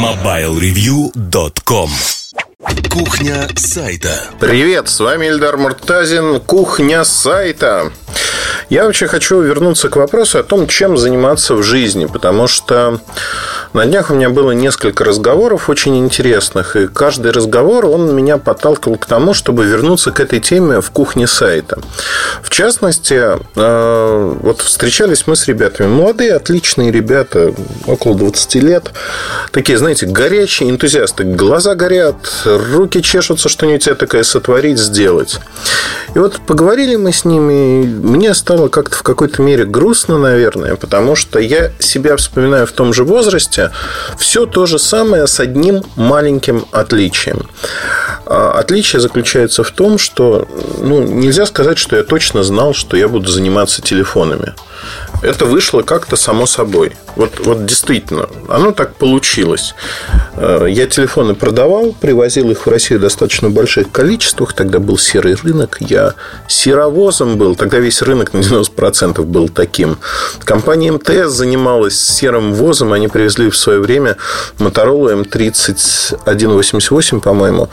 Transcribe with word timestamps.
MobileReview.com 0.00 1.90
Кухня 2.88 3.48
сайта. 3.54 4.30
Привет, 4.40 4.88
с 4.88 4.98
вами 4.98 5.26
Эльдар 5.26 5.58
Муртазин, 5.58 6.40
Кухня 6.40 7.04
сайта 7.04 7.92
я 8.70 8.84
вообще 8.84 9.08
хочу 9.08 9.40
вернуться 9.40 9.88
к 9.88 9.96
вопросу 9.96 10.38
о 10.38 10.44
том, 10.44 10.68
чем 10.68 10.96
заниматься 10.96 11.54
в 11.54 11.62
жизни, 11.64 12.06
потому 12.06 12.46
что 12.46 13.00
на 13.72 13.84
днях 13.86 14.10
у 14.10 14.14
меня 14.14 14.30
было 14.30 14.52
несколько 14.52 15.04
разговоров 15.04 15.68
очень 15.68 15.98
интересных, 15.98 16.76
и 16.76 16.86
каждый 16.86 17.32
разговор, 17.32 17.86
он 17.86 18.14
меня 18.14 18.38
подталкивал 18.38 18.96
к 18.96 19.06
тому, 19.06 19.34
чтобы 19.34 19.64
вернуться 19.64 20.12
к 20.12 20.20
этой 20.20 20.38
теме 20.38 20.80
в 20.80 20.90
кухне 20.90 21.26
сайта. 21.26 21.80
В 22.42 22.50
частности, 22.50 23.20
э, 23.56 24.34
вот 24.42 24.60
встречались 24.60 25.26
мы 25.26 25.34
с 25.34 25.48
ребятами, 25.48 25.88
молодые, 25.88 26.34
отличные 26.34 26.92
ребята, 26.92 27.52
около 27.86 28.14
20 28.14 28.54
лет, 28.56 28.90
такие, 29.50 29.78
знаете, 29.78 30.06
горячие 30.06 30.70
энтузиасты, 30.70 31.24
глаза 31.24 31.74
горят, 31.74 32.16
руки 32.44 33.02
чешутся 33.02 33.48
что-нибудь 33.48 33.88
такое 33.98 34.22
сотворить, 34.22 34.78
сделать. 34.78 35.40
И 36.14 36.18
вот 36.18 36.40
поговорили 36.46 36.96
мы 36.96 37.12
с 37.12 37.24
ними, 37.24 37.84
мне 37.84 38.34
стало 38.34 38.60
стало 38.60 38.68
как-то 38.68 38.96
в 38.96 39.02
какой-то 39.02 39.40
мере 39.42 39.64
грустно, 39.64 40.18
наверное, 40.18 40.76
потому 40.76 41.16
что 41.16 41.38
я 41.38 41.70
себя 41.78 42.16
вспоминаю 42.16 42.66
в 42.66 42.72
том 42.72 42.92
же 42.92 43.04
возрасте, 43.04 43.59
все 44.18 44.46
то 44.46 44.66
же 44.66 44.78
самое 44.78 45.26
с 45.26 45.40
одним 45.40 45.82
маленьким 45.96 46.64
отличием. 46.72 47.48
А, 48.26 48.52
отличие 48.52 49.00
заключается 49.00 49.62
в 49.62 49.70
том, 49.70 49.98
что 49.98 50.48
ну, 50.78 51.02
нельзя 51.02 51.46
сказать, 51.46 51.78
что 51.78 51.96
я 51.96 52.02
точно 52.02 52.42
знал, 52.42 52.74
что 52.74 52.96
я 52.96 53.08
буду 53.08 53.30
заниматься 53.30 53.82
телефонами 53.82 54.54
это 55.22 55.44
вышло 55.44 55.82
как-то 55.82 56.16
само 56.16 56.46
собой. 56.46 56.96
Вот, 57.16 57.40
вот 57.40 57.66
действительно, 57.66 58.28
оно 58.48 58.72
так 58.72 58.94
получилось. 58.94 59.74
Э, 60.36 60.66
я 60.68 60.86
телефоны 60.86 61.34
продавал, 61.34 61.92
привозил 61.92 62.50
их 62.50 62.66
в 62.66 62.70
Россию 62.70 63.00
достаточно 63.00 63.50
больших 63.50 63.90
количествах. 63.90 64.52
Тогда 64.52 64.78
был 64.78 64.96
серый 64.98 65.34
рынок. 65.34 65.78
Я 65.80 66.14
серовозом 66.48 67.36
был. 67.36 67.56
Тогда 67.56 67.78
весь 67.78 68.02
рынок 68.02 68.32
на 68.32 68.38
90% 68.38 69.22
был 69.24 69.48
таким. 69.48 69.98
Компания 70.44 70.92
МТС 70.92 71.32
занималась 71.32 71.98
серым 71.98 72.54
возом. 72.54 72.92
Они 72.92 73.08
привезли 73.08 73.50
в 73.50 73.56
свое 73.56 73.80
время 73.80 74.16
Motorola 74.58 75.24
M3188, 75.24 77.20
по-моему, 77.20 77.68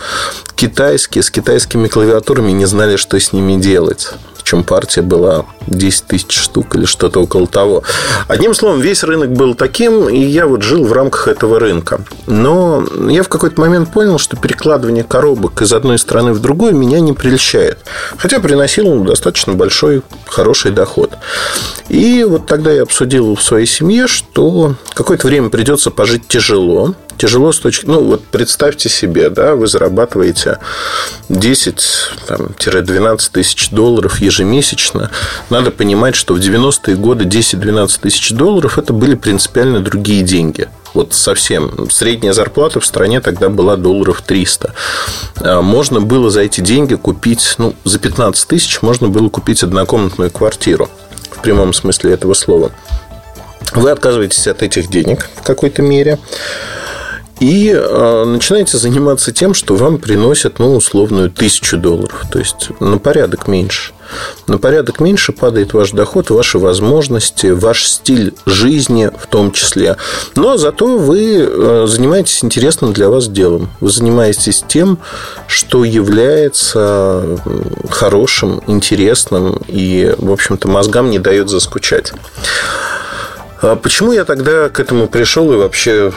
китайские, 0.56 1.24
с 1.24 1.32
китайскими 1.32 1.88
клавиатурами. 1.88 2.52
Не 2.52 2.66
знали, 2.66 2.98
что 2.98 3.20
с 3.20 3.34
ними 3.34 3.60
делать 3.62 4.14
причем 4.48 4.64
партия 4.64 5.02
была 5.02 5.46
10 5.68 6.06
тысяч 6.06 6.32
штук 6.32 6.78
или 6.78 6.86
что-то 6.86 7.20
около 7.20 7.48
того. 7.48 7.84
Одним 8.30 8.54
словом, 8.54 8.80
весь 8.80 9.04
рынок 9.04 9.34
был 9.34 9.56
таким, 9.56 10.08
и 10.08 10.18
я 10.18 10.48
вот 10.48 10.62
жил 10.62 10.86
в 10.86 10.94
рамках 10.94 11.28
этого 11.28 11.60
рынка. 11.60 12.00
Но 12.28 12.82
я 13.10 13.24
в 13.24 13.28
какой-то 13.28 13.60
момент 13.60 13.92
понял, 13.92 14.18
что 14.18 14.38
перекладывание 14.38 15.04
коробок 15.04 15.62
из 15.62 15.74
одной 15.74 15.98
страны 15.98 16.32
в 16.32 16.40
другую 16.40 16.74
меня 16.78 17.02
не 17.02 17.12
прельщает. 17.12 17.80
Хотя 18.16 18.40
приносил 18.40 19.04
достаточно 19.04 19.52
большой, 19.52 20.02
хороший 20.26 20.72
доход. 20.72 21.12
И 21.90 22.24
вот 22.24 22.46
тогда 22.46 22.72
я 22.72 22.84
обсудил 22.84 23.36
в 23.36 23.44
своей 23.44 23.66
семье, 23.66 24.08
что 24.08 24.76
какое-то 24.94 25.28
время 25.28 25.50
придется 25.50 25.92
пожить 25.92 26.26
тяжело, 26.30 26.96
тяжело 27.18 27.52
с 27.52 27.60
точки... 27.60 27.86
Ну, 27.86 28.04
вот 28.04 28.24
представьте 28.26 28.90
себе, 28.90 29.30
да, 29.30 29.56
вы 29.56 29.68
зарабатываете 29.68 30.60
10-12 31.30 33.32
тысяч 33.32 33.70
долларов 33.70 34.20
ежемесячно. 34.20 35.12
Надо 35.50 35.72
понимать, 35.72 36.16
что 36.16 36.34
в 36.34 36.38
90-е 36.38 36.96
годы 36.96 37.26
10-12 37.26 38.00
тысяч 38.02 38.32
долларов 38.32 38.78
это 38.78 38.94
были 38.94 39.16
принципиально 39.16 39.82
другие 39.82 40.24
деньги. 40.24 40.70
Вот 40.94 41.14
совсем. 41.14 41.90
Средняя 41.92 42.34
зарплата 42.34 42.80
в 42.80 42.86
стране 42.86 43.22
тогда 43.22 43.50
была 43.50 43.76
долларов 43.76 44.22
300. 44.26 44.74
А 45.36 45.62
можно 45.62 46.02
было 46.02 46.30
за 46.30 46.42
эти 46.42 46.62
деньги 46.62 46.96
купить, 46.96 47.56
ну, 47.58 47.76
за 47.84 48.00
15 48.00 48.48
тысяч 48.48 48.82
можно 48.82 49.08
было 49.08 49.30
купить 49.30 49.64
однокомнатную 49.64 50.32
квартиру. 50.32 50.90
В 51.32 51.42
прямом 51.42 51.74
смысле 51.74 52.14
этого 52.14 52.34
слова. 52.34 52.72
Вы 53.74 53.92
отказываетесь 53.92 54.48
от 54.48 54.64
этих 54.64 54.90
денег 54.90 55.30
в 55.36 55.44
какой-то 55.44 55.82
мере 55.82 56.20
и 57.40 57.72
э, 57.74 58.24
начинаете 58.26 58.78
заниматься 58.78 59.32
тем, 59.32 59.54
что 59.54 59.76
вам 59.76 59.98
приносят, 60.00 60.60
ну, 60.60 60.76
условную 60.76 61.30
тысячу 61.30 61.78
долларов. 61.78 62.26
То 62.32 62.40
есть, 62.40 62.70
на 62.80 62.98
порядок 62.98 63.48
меньше. 63.48 63.94
На 64.48 64.58
порядок 64.58 65.00
меньше 65.00 65.34
падает 65.34 65.74
ваш 65.74 65.92
доход, 65.92 66.30
ваши 66.30 66.60
возможности, 66.60 67.48
ваш 67.48 67.86
стиль 67.86 68.34
жизни 68.46 69.12
в 69.18 69.28
том 69.28 69.52
числе. 69.52 69.98
Но 70.36 70.58
зато 70.58 70.98
вы 70.98 71.38
э, 71.40 71.86
занимаетесь 71.88 72.44
интересным 72.44 72.94
для 72.94 73.10
вас 73.10 73.28
делом. 73.28 73.70
Вы 73.82 73.90
занимаетесь 73.90 74.64
тем, 74.68 75.00
что 75.48 75.84
является 75.84 77.40
хорошим, 77.90 78.62
интересным 78.68 79.62
и, 79.68 80.16
в 80.18 80.32
общем-то, 80.32 80.68
мозгам 80.68 81.10
не 81.10 81.20
дает 81.20 81.50
заскучать. 81.50 82.14
А 83.62 83.76
почему 83.76 84.12
я 84.12 84.24
тогда 84.24 84.70
к 84.70 84.80
этому 84.80 85.08
пришел 85.08 85.52
и 85.52 85.56
вообще 85.56 86.12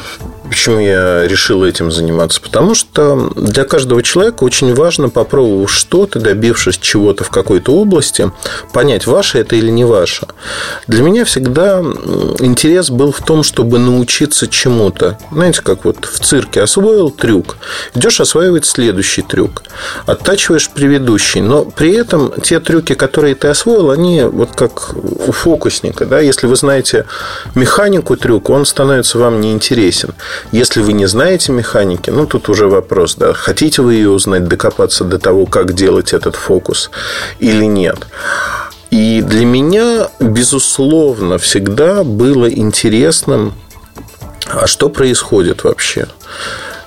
Почему 0.48 0.78
я 0.78 1.26
решил 1.28 1.64
этим 1.64 1.92
заниматься? 1.92 2.40
Потому 2.40 2.74
что 2.74 3.30
для 3.36 3.64
каждого 3.64 4.02
человека 4.02 4.42
очень 4.44 4.74
важно, 4.74 5.08
попробовав 5.08 5.70
что-то, 5.70 6.18
добившись 6.18 6.78
чего-то 6.78 7.24
в 7.24 7.30
какой-то 7.30 7.72
области, 7.72 8.32
понять, 8.72 9.06
ваше 9.06 9.38
это 9.38 9.56
или 9.56 9.70
не 9.70 9.84
ваше. 9.84 10.26
Для 10.86 11.02
меня 11.02 11.24
всегда 11.24 11.80
интерес 11.80 12.90
был 12.90 13.12
в 13.12 13.20
том, 13.20 13.42
чтобы 13.42 13.78
научиться 13.78 14.46
чему-то. 14.46 15.18
Знаете, 15.30 15.60
как 15.62 15.84
вот 15.84 16.06
в 16.06 16.18
цирке 16.20 16.62
освоил 16.62 17.10
трюк, 17.10 17.56
идешь 17.94 18.20
осваивать 18.20 18.64
следующий 18.66 19.22
трюк, 19.22 19.62
оттачиваешь 20.06 20.70
предыдущий, 20.70 21.42
но 21.42 21.64
при 21.64 21.92
этом 21.92 22.32
те 22.40 22.60
трюки, 22.60 22.94
которые 22.94 23.34
ты 23.34 23.48
освоил, 23.48 23.90
они 23.90 24.22
вот 24.22 24.50
как 24.56 24.94
у 24.94 25.32
фокусника. 25.32 26.06
Да? 26.06 26.20
Если 26.20 26.46
вы 26.46 26.56
знаете 26.56 27.06
механику 27.54 28.16
трюка, 28.16 28.52
он 28.52 28.64
становится 28.64 29.18
вам 29.18 29.40
неинтересен. 29.40 30.14
Если 30.52 30.80
вы 30.80 30.92
не 30.92 31.06
знаете 31.06 31.52
механики, 31.52 32.10
ну, 32.10 32.26
тут 32.26 32.48
уже 32.48 32.66
вопрос, 32.66 33.14
да, 33.16 33.32
хотите 33.32 33.82
вы 33.82 33.94
ее 33.94 34.10
узнать, 34.10 34.48
докопаться 34.48 35.04
до 35.04 35.18
того, 35.18 35.46
как 35.46 35.74
делать 35.74 36.12
этот 36.12 36.36
фокус 36.36 36.90
или 37.38 37.64
нет. 37.64 38.06
И 38.90 39.22
для 39.22 39.44
меня, 39.44 40.08
безусловно, 40.18 41.38
всегда 41.38 42.02
было 42.02 42.50
интересным, 42.50 43.54
а 44.46 44.66
что 44.66 44.88
происходит 44.88 45.64
вообще 45.64 46.08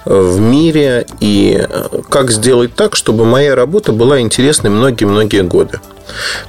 в 0.05 0.39
мире 0.39 1.05
и 1.19 1.67
как 2.09 2.31
сделать 2.31 2.75
так, 2.75 2.95
чтобы 2.95 3.25
моя 3.25 3.55
работа 3.55 3.91
была 3.91 4.19
интересной 4.19 4.69
многие-многие 4.69 5.43
годы. 5.43 5.79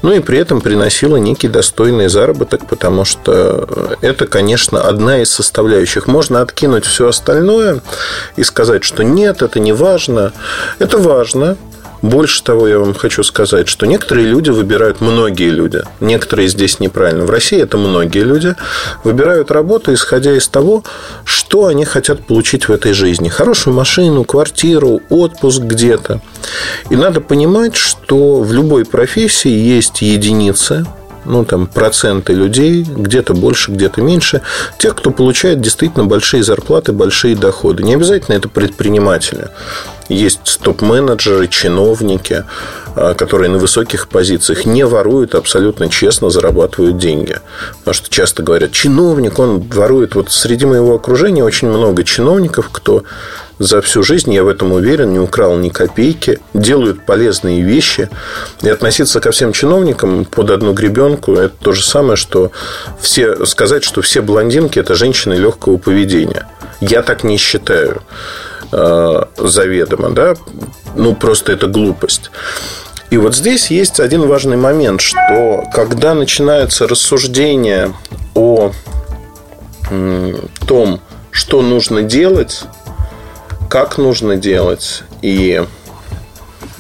Ну 0.03 0.13
и 0.13 0.21
при 0.21 0.39
этом 0.39 0.61
приносила 0.61 1.17
некий 1.17 1.49
достойный 1.49 2.09
заработок, 2.09 2.67
потому 2.67 3.05
что 3.05 3.97
это, 4.01 4.27
конечно, 4.27 4.81
одна 4.81 5.23
из 5.23 5.31
составляющих. 5.31 6.07
Можно 6.07 6.41
откинуть 6.41 6.85
все 6.85 7.09
остальное 7.09 7.81
и 8.37 8.43
сказать, 8.43 8.85
что 8.85 9.05
нет, 9.05 9.43
это 9.43 9.61
не 9.61 9.73
важно. 9.73 10.33
Это 10.79 10.99
важно, 10.99 11.57
больше 12.03 12.43
того, 12.43 12.69
я 12.69 12.79
вам 12.79 12.95
хочу 12.95 13.23
сказать, 13.23 13.69
что 13.69 13.87
некоторые 13.87 14.27
люди 14.27 14.51
выбирают, 14.51 15.01
многие 15.01 15.51
люди, 15.51 15.83
некоторые 16.01 16.49
здесь 16.49 16.81
неправильно, 16.81 17.25
в 17.25 17.31
России 17.31 17.61
это 17.61 17.77
многие 17.79 18.23
люди, 18.25 18.55
выбирают 19.05 19.51
работу, 19.51 19.93
исходя 19.93 20.33
из 20.37 20.49
того, 20.49 20.85
что 21.25 21.67
они 21.67 21.85
хотят 21.85 22.27
получить 22.27 22.69
в 22.69 22.73
этой 22.73 22.93
жизни. 22.93 23.29
Хорошую 23.29 23.75
машину, 23.75 24.25
квартиру, 24.25 25.01
отпуск 25.09 25.63
где-то. 25.63 26.21
И 26.91 26.97
надо 26.97 27.21
понимать, 27.21 27.77
что 27.77 28.41
в 28.41 28.53
любой 28.53 28.85
профессии 28.85 29.51
есть 29.51 30.03
единицы, 30.03 30.87
ну, 31.25 31.45
там, 31.45 31.67
проценты 31.67 32.35
людей, 32.35 32.83
где-то 32.83 33.35
больше, 33.35 33.71
где-то 33.71 34.03
меньше, 34.03 34.43
тех, 34.79 34.95
кто 34.95 35.11
получает 35.11 35.61
действительно 35.61 36.05
большие 36.05 36.43
зарплаты, 36.43 36.93
большие 36.93 37.37
доходы. 37.37 37.83
Не 37.83 37.95
обязательно 37.95 38.37
это 38.37 38.49
предприниматели. 38.49 39.49
Есть 40.09 40.61
топ-менеджеры, 40.63 41.49
чиновники, 41.49 42.45
а, 42.97 43.15
которые 43.15 43.51
на 43.51 43.59
высоких 43.59 44.09
позициях 44.09 44.67
не 44.67 44.85
воруют, 44.85 45.35
абсолютно 45.35 45.89
честно 45.89 46.31
зарабатывают 46.31 46.99
деньги. 46.99 47.39
Потому 47.79 47.95
что 47.95 48.11
часто 48.11 48.43
говорят, 48.43 48.73
чиновник, 48.73 49.39
он 49.39 49.61
ворует. 49.61 50.15
Вот 50.15 50.31
среди 50.31 50.67
моего 50.67 50.95
окружения 50.95 51.43
очень 51.43 51.69
много 51.69 52.05
чиновников, 52.05 52.69
кто 52.71 53.03
за 53.59 53.81
всю 53.81 54.03
жизнь, 54.03 54.33
я 54.33 54.45
в 54.45 54.49
этом 54.49 54.73
уверен, 54.73 55.13
не 55.13 55.19
украл 55.19 55.57
ни 55.57 55.69
копейки, 55.69 56.41
делают 56.55 57.07
полезные 57.07 57.63
вещи. 57.63 58.09
И 58.63 58.69
относиться 58.69 59.21
ко 59.21 59.31
всем 59.31 59.53
чиновникам 59.53 60.25
под 60.25 60.51
одну 60.51 60.73
гребенку– 60.73 61.35
это 61.35 61.55
то 61.61 61.73
же 61.73 61.85
самое, 61.85 62.17
что 62.17 62.51
все, 63.01 63.45
сказать, 63.47 63.85
что 63.85 64.03
все 64.03 64.23
блондинки– 64.23 64.79
это 64.81 64.95
женщины 64.95 65.35
легкого 65.35 65.79
поведения. 65.79 66.47
Я 66.81 67.03
так 67.03 67.25
не 67.25 67.39
считаю 67.39 68.03
э, 68.03 68.54
заведомо. 69.37 70.11
Да? 70.11 70.35
Ну, 70.97 71.15
просто 71.15 71.53
это 71.53 71.67
глупость. 71.67 72.31
И 73.11 73.17
вот 73.17 73.37
здесь 73.37 73.71
есть 73.71 74.01
один 74.01 74.27
важный 74.27 74.57
момент, 74.57 75.01
что 75.01 75.65
когда 75.73 76.15
начинается 76.15 76.89
рассуждение 76.89 77.95
о 78.35 78.73
том, 80.67 81.01
что 81.31 81.63
нужно 81.63 82.03
делать, 82.03 82.65
как 83.69 83.99
нужно 83.99 84.37
делать 84.37 85.03
и 85.23 85.65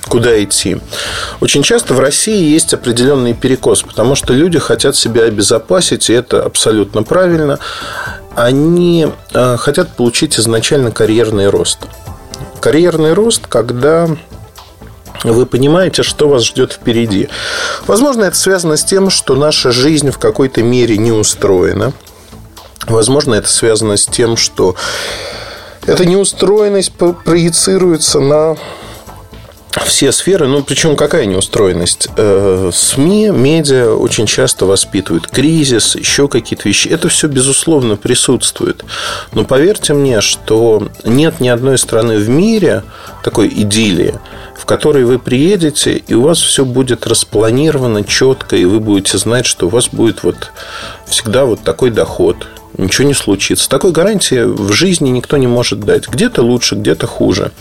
куда 0.08 0.43
идти. 0.43 0.79
Очень 1.41 1.62
часто 1.62 1.94
в 1.94 2.00
России 2.00 2.52
есть 2.52 2.75
определенный 2.75 3.35
перекос, 3.35 3.82
потому 3.82 4.14
что 4.14 4.32
люди 4.32 4.58
хотят 4.58 4.96
себя 4.96 5.25
обезопасить, 5.25 6.11
и 6.11 6.12
это 6.12 6.43
абсолютно 6.43 7.02
правильно. 7.02 7.58
Они 8.37 9.07
э, 9.33 9.57
хотят 9.57 9.97
получить 9.97 10.39
изначально 10.39 10.91
карьерный 10.91 11.49
рост. 11.49 11.79
Карьерный 12.61 13.13
рост, 13.13 13.47
когда 13.47 14.09
вы 15.23 15.47
понимаете, 15.47 16.03
что 16.03 16.29
вас 16.29 16.45
ждет 16.45 16.73
впереди. 16.73 17.29
Возможно, 17.87 18.25
это 18.25 18.37
связано 18.37 18.77
с 18.77 18.85
тем, 18.85 19.11
что 19.11 19.35
наша 19.35 19.71
жизнь 19.71 20.11
в 20.11 20.19
какой-то 20.19 20.63
мере 20.63 20.99
не 20.99 21.13
устроена. 21.13 21.93
Возможно, 22.87 23.35
это 23.35 23.49
связано 23.49 23.97
с 23.97 24.07
тем, 24.07 24.37
что 24.37 24.77
эта 25.87 26.05
неустроенность 26.05 26.93
проецируется 26.93 28.21
на 28.21 28.57
все 29.82 30.12
сферы, 30.12 30.47
ну, 30.47 30.62
причем 30.62 30.94
какая 30.97 31.26
неустроенность? 31.26 32.09
Э, 32.17 32.71
СМИ, 32.73 33.31
медиа 33.31 33.94
очень 33.94 34.26
часто 34.26 34.67
воспитывают 34.67 35.26
кризис, 35.26 35.97
еще 35.97 36.29
какие-то 36.29 36.69
вещи. 36.69 36.88
Это 36.88 37.09
все, 37.09 37.26
безусловно, 37.26 37.97
присутствует. 37.97 38.85
Но 39.32 39.44
поверьте 39.44 39.93
мне, 39.93 40.21
что 40.21 40.88
нет 41.05 41.41
ни 41.41 41.49
одной 41.49 41.79
страны 41.79 42.19
в 42.19 42.29
мире 42.29 42.85
такой 43.25 43.49
идиллии, 43.49 44.15
в 44.56 44.65
которой 44.65 45.05
вы 45.05 45.19
приедете, 45.19 45.97
и 45.97 46.15
у 46.15 46.23
вас 46.23 46.41
все 46.41 46.65
будет 46.65 47.06
распланировано 47.06 48.05
четко, 48.05 48.56
и 48.56 48.65
вы 48.65 48.79
будете 48.79 49.19
знать, 49.19 49.47
что 49.47 49.67
у 49.67 49.70
вас 49.70 49.88
будет 49.88 50.23
вот 50.23 50.53
всегда 51.06 51.44
вот 51.44 51.62
такой 51.65 51.91
доход, 51.91 52.47
ничего 52.76 53.06
не 53.09 53.15
случится. 53.15 53.69
Такой 53.69 53.93
гарантии 53.93 54.44
в 54.44 54.73
жизни 54.73 55.09
никто 55.11 55.37
не 55.37 55.47
может 55.47 55.81
дать. 55.81 56.09
Где-то 56.09 56.43
лучше, 56.43 56.75
где-то 56.75 57.06
хуже. 57.06 57.53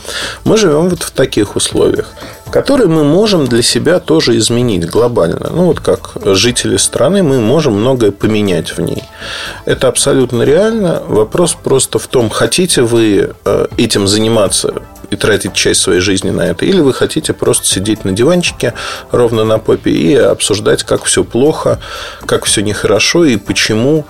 Мы 0.44 0.58
живем 0.58 0.90
вот 0.90 1.04
в 1.04 1.12
таких 1.12 1.56
условиях, 1.56 2.10
которые 2.52 2.88
мы 2.88 3.04
можем 3.04 3.48
для 3.48 3.62
себя 3.62 4.00
тоже 4.00 4.38
изменить 4.38 4.86
глобально. 4.90 5.50
Ну, 5.52 5.66
вот 5.66 5.80
как 5.80 6.12
жители 6.24 6.78
страны 6.78 7.24
мы 7.24 7.40
можем 7.40 7.74
многое 7.74 8.12
поменять 8.12 8.78
в 8.78 8.82
ней. 8.82 9.04
Это 9.66 9.88
абсолютно 9.88 10.44
реально. 10.44 11.02
Вопрос 11.08 11.56
просто 11.62 12.00
в 12.00 12.08
том, 12.08 12.30
хотите 12.30 12.82
вы 12.82 13.34
э, 13.46 13.68
этим 13.78 14.08
заниматься 14.08 14.82
и 15.10 15.16
тратить 15.16 15.54
часть 15.54 15.82
своей 15.82 16.00
жизни 16.00 16.32
на 16.32 16.42
это, 16.42 16.66
или 16.66 16.80
вы 16.80 16.94
хотите 16.94 17.34
просто 17.34 17.68
сидеть 17.68 18.04
на 18.04 18.12
диванчике 18.12 18.74
ровно 19.12 19.44
на 19.44 19.60
попе 19.60 19.92
и 19.92 20.16
обсуждать, 20.16 20.84
как 20.84 21.04
все 21.04 21.24
плохо, 21.24 21.80
как 22.26 22.46
все 22.46 22.62
нехорошо 22.62 23.26
и 23.26 23.38
почему 23.38 24.06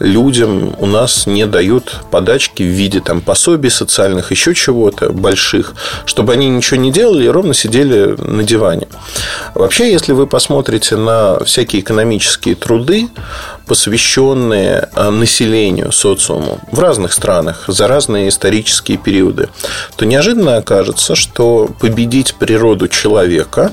людям 0.00 0.74
у 0.78 0.86
нас 0.86 1.26
не 1.26 1.46
дают 1.46 2.00
подачки 2.10 2.62
в 2.62 2.66
виде 2.66 3.00
там, 3.00 3.20
пособий 3.20 3.70
социальных, 3.70 4.30
еще 4.30 4.54
чего-то 4.54 5.10
больших, 5.10 5.74
чтобы 6.06 6.32
они 6.32 6.48
ничего 6.48 6.80
не 6.80 6.92
делали 6.92 7.24
и 7.24 7.28
ровно 7.28 7.54
сидели 7.54 8.14
на 8.18 8.42
диване. 8.42 8.88
Вообще, 9.54 9.90
если 9.90 10.12
вы 10.12 10.26
посмотрите 10.26 10.96
на 10.96 11.42
всякие 11.44 11.82
экономические 11.82 12.54
труды, 12.54 13.08
посвященные 13.66 14.88
а, 14.94 15.10
населению, 15.10 15.92
социуму 15.92 16.58
в 16.72 16.80
разных 16.80 17.12
странах 17.12 17.64
за 17.68 17.86
разные 17.86 18.28
исторические 18.28 18.96
периоды, 18.96 19.48
то 19.96 20.06
неожиданно 20.06 20.56
окажется, 20.56 21.14
что 21.14 21.68
победить 21.78 22.34
природу 22.34 22.88
человека 22.88 23.72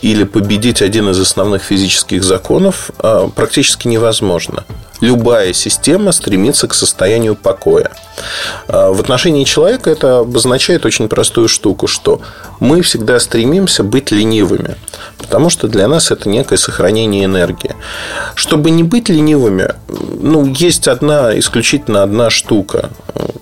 или 0.00 0.24
победить 0.24 0.80
один 0.80 1.10
из 1.10 1.20
основных 1.20 1.62
физических 1.62 2.24
законов 2.24 2.90
а, 2.98 3.28
практически 3.28 3.88
невозможно 3.88 4.64
любая 5.00 5.52
система 5.52 6.12
стремится 6.12 6.68
к 6.68 6.74
состоянию 6.74 7.34
покоя. 7.34 7.90
А, 8.68 8.92
в 8.92 9.00
отношении 9.00 9.44
человека 9.44 9.90
это 9.90 10.20
обозначает 10.20 10.84
очень 10.86 11.08
простую 11.08 11.48
штуку, 11.48 11.86
что 11.86 12.20
мы 12.60 12.82
всегда 12.82 13.18
стремимся 13.20 13.82
быть 13.82 14.10
ленивыми, 14.10 14.76
потому 15.18 15.50
что 15.50 15.68
для 15.68 15.88
нас 15.88 16.10
это 16.10 16.28
некое 16.28 16.56
сохранение 16.56 17.24
энергии. 17.24 17.74
Чтобы 18.34 18.70
не 18.70 18.82
быть 18.82 19.08
ленивыми, 19.08 19.74
ну, 19.88 20.46
есть 20.46 20.88
одна, 20.88 21.38
исключительно 21.38 22.02
одна 22.02 22.30
штука, 22.30 22.90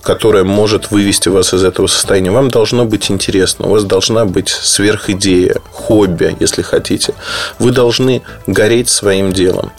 которая 0.01 0.43
может 0.43 0.91
вывести 0.91 1.29
вас 1.29 1.53
из 1.53 1.63
этого 1.63 1.87
состояния. 1.87 2.31
Вам 2.31 2.49
должно 2.49 2.85
быть 2.85 3.11
интересно, 3.11 3.67
у 3.67 3.71
вас 3.71 3.83
должна 3.83 4.25
быть 4.25 4.49
сверхидея, 4.49 5.57
хобби, 5.71 6.35
если 6.39 6.61
хотите. 6.61 7.13
Вы 7.59 7.71
должны 7.71 8.21
гореть 8.47 8.89
своим 8.89 9.33
делом. 9.33 9.71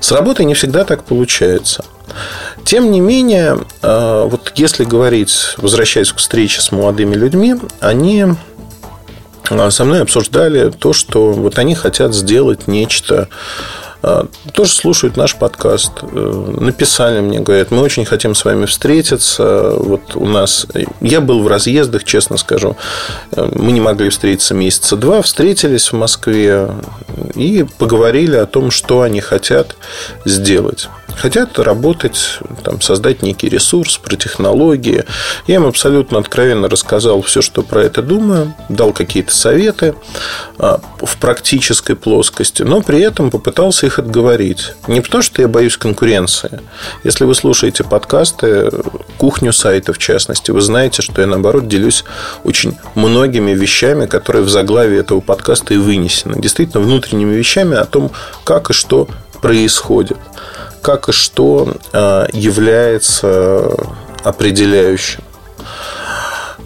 С 0.00 0.12
работой 0.12 0.44
не 0.44 0.54
всегда 0.54 0.84
так 0.84 1.04
получается. 1.04 1.27
Тем 2.64 2.90
не 2.90 3.00
менее, 3.00 3.58
э, 3.82 4.28
вот 4.28 4.52
если 4.56 4.84
говорить, 4.84 5.54
возвращаясь 5.56 6.12
к 6.12 6.16
встрече 6.16 6.60
с 6.60 6.72
молодыми 6.72 7.14
людьми, 7.14 7.56
они 7.80 8.26
э, 9.50 9.70
со 9.70 9.84
мной 9.84 10.02
обсуждали 10.02 10.70
то, 10.70 10.92
что 10.92 11.32
вот 11.32 11.58
они 11.58 11.74
хотят 11.74 12.14
сделать 12.14 12.68
нечто 12.68 13.28
э, 14.02 14.24
тоже 14.52 14.72
слушают 14.72 15.16
наш 15.16 15.34
подкаст, 15.36 16.02
написали 16.02 17.20
мне, 17.20 17.40
говорят, 17.40 17.70
мы 17.70 17.80
очень 17.80 18.04
хотим 18.04 18.34
с 18.34 18.44
вами 18.44 18.66
встретиться. 18.66 19.70
Вот 19.76 20.14
у 20.14 20.26
нас, 20.26 20.66
я 21.00 21.20
был 21.20 21.42
в 21.42 21.48
разъездах, 21.48 22.04
честно 22.04 22.36
скажу, 22.36 22.76
мы 23.34 23.72
не 23.72 23.80
могли 23.80 24.10
встретиться 24.10 24.54
месяца 24.54 24.96
два, 24.96 25.22
встретились 25.22 25.90
в 25.90 25.96
Москве 25.96 26.70
и 27.34 27.64
поговорили 27.78 28.36
о 28.36 28.46
том, 28.46 28.70
что 28.70 29.02
они 29.02 29.20
хотят 29.20 29.74
сделать 30.24 30.88
хотят 31.16 31.58
работать, 31.58 32.38
там, 32.62 32.80
создать 32.80 33.22
некий 33.22 33.48
ресурс 33.48 33.98
про 33.98 34.16
технологии. 34.16 35.04
Я 35.46 35.56
им 35.56 35.66
абсолютно 35.66 36.18
откровенно 36.18 36.68
рассказал 36.68 37.22
все, 37.22 37.42
что 37.42 37.62
про 37.62 37.82
это 37.82 38.02
думаю, 38.02 38.54
дал 38.68 38.92
какие-то 38.92 39.34
советы 39.34 39.94
а, 40.58 40.80
в 41.00 41.16
практической 41.16 41.94
плоскости, 41.94 42.62
но 42.62 42.80
при 42.80 43.00
этом 43.00 43.30
попытался 43.30 43.86
их 43.86 43.98
отговорить. 43.98 44.74
Не 44.86 45.00
потому, 45.00 45.22
что 45.22 45.42
я 45.42 45.48
боюсь 45.48 45.76
конкуренции. 45.76 46.60
Если 47.04 47.24
вы 47.24 47.34
слушаете 47.34 47.84
подкасты, 47.84 48.70
кухню 49.16 49.52
сайта 49.52 49.92
в 49.92 49.98
частности, 49.98 50.50
вы 50.50 50.60
знаете, 50.60 51.02
что 51.02 51.20
я, 51.20 51.26
наоборот, 51.26 51.68
делюсь 51.68 52.04
очень 52.44 52.76
многими 52.94 53.52
вещами, 53.52 54.06
которые 54.06 54.44
в 54.44 54.48
заглавии 54.48 54.98
этого 54.98 55.20
подкаста 55.20 55.74
и 55.74 55.78
вынесены. 55.78 56.40
Действительно, 56.40 56.82
внутренними 56.82 57.34
вещами 57.34 57.76
о 57.76 57.84
том, 57.84 58.10
как 58.44 58.70
и 58.70 58.72
что 58.72 59.08
происходит 59.40 60.18
как 60.88 61.10
и 61.10 61.12
что 61.12 61.76
э, 61.92 62.28
является 62.32 63.76
определяющим. 64.24 65.22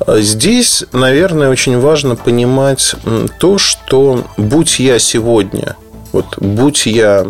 Здесь, 0.07 0.85
наверное, 0.93 1.51
очень 1.51 1.81
важно 1.81 2.15
понимать 2.15 2.95
то, 3.41 3.59
что 3.59 4.25
будь 4.37 4.79
я 4.79 5.01
сегодня, 5.01 5.75
вот 6.13 6.39
будь 6.39 6.87
я 6.87 7.27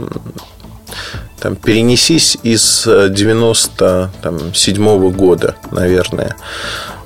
там, 1.41 1.57
перенесись 1.57 2.37
из 2.43 2.83
97 2.85 4.87
-го 4.87 5.11
года, 5.11 5.55
наверное, 5.71 6.37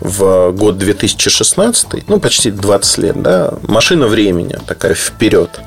в 0.01 0.51
год 0.51 0.79
2016, 0.79 2.09
ну, 2.09 2.19
почти 2.19 2.51
20 2.51 2.99
лет, 2.99 3.23
да, 3.23 3.55
машина 3.63 4.09
времени 4.09 4.59
такая 4.67 4.95
вперед. 4.95 5.61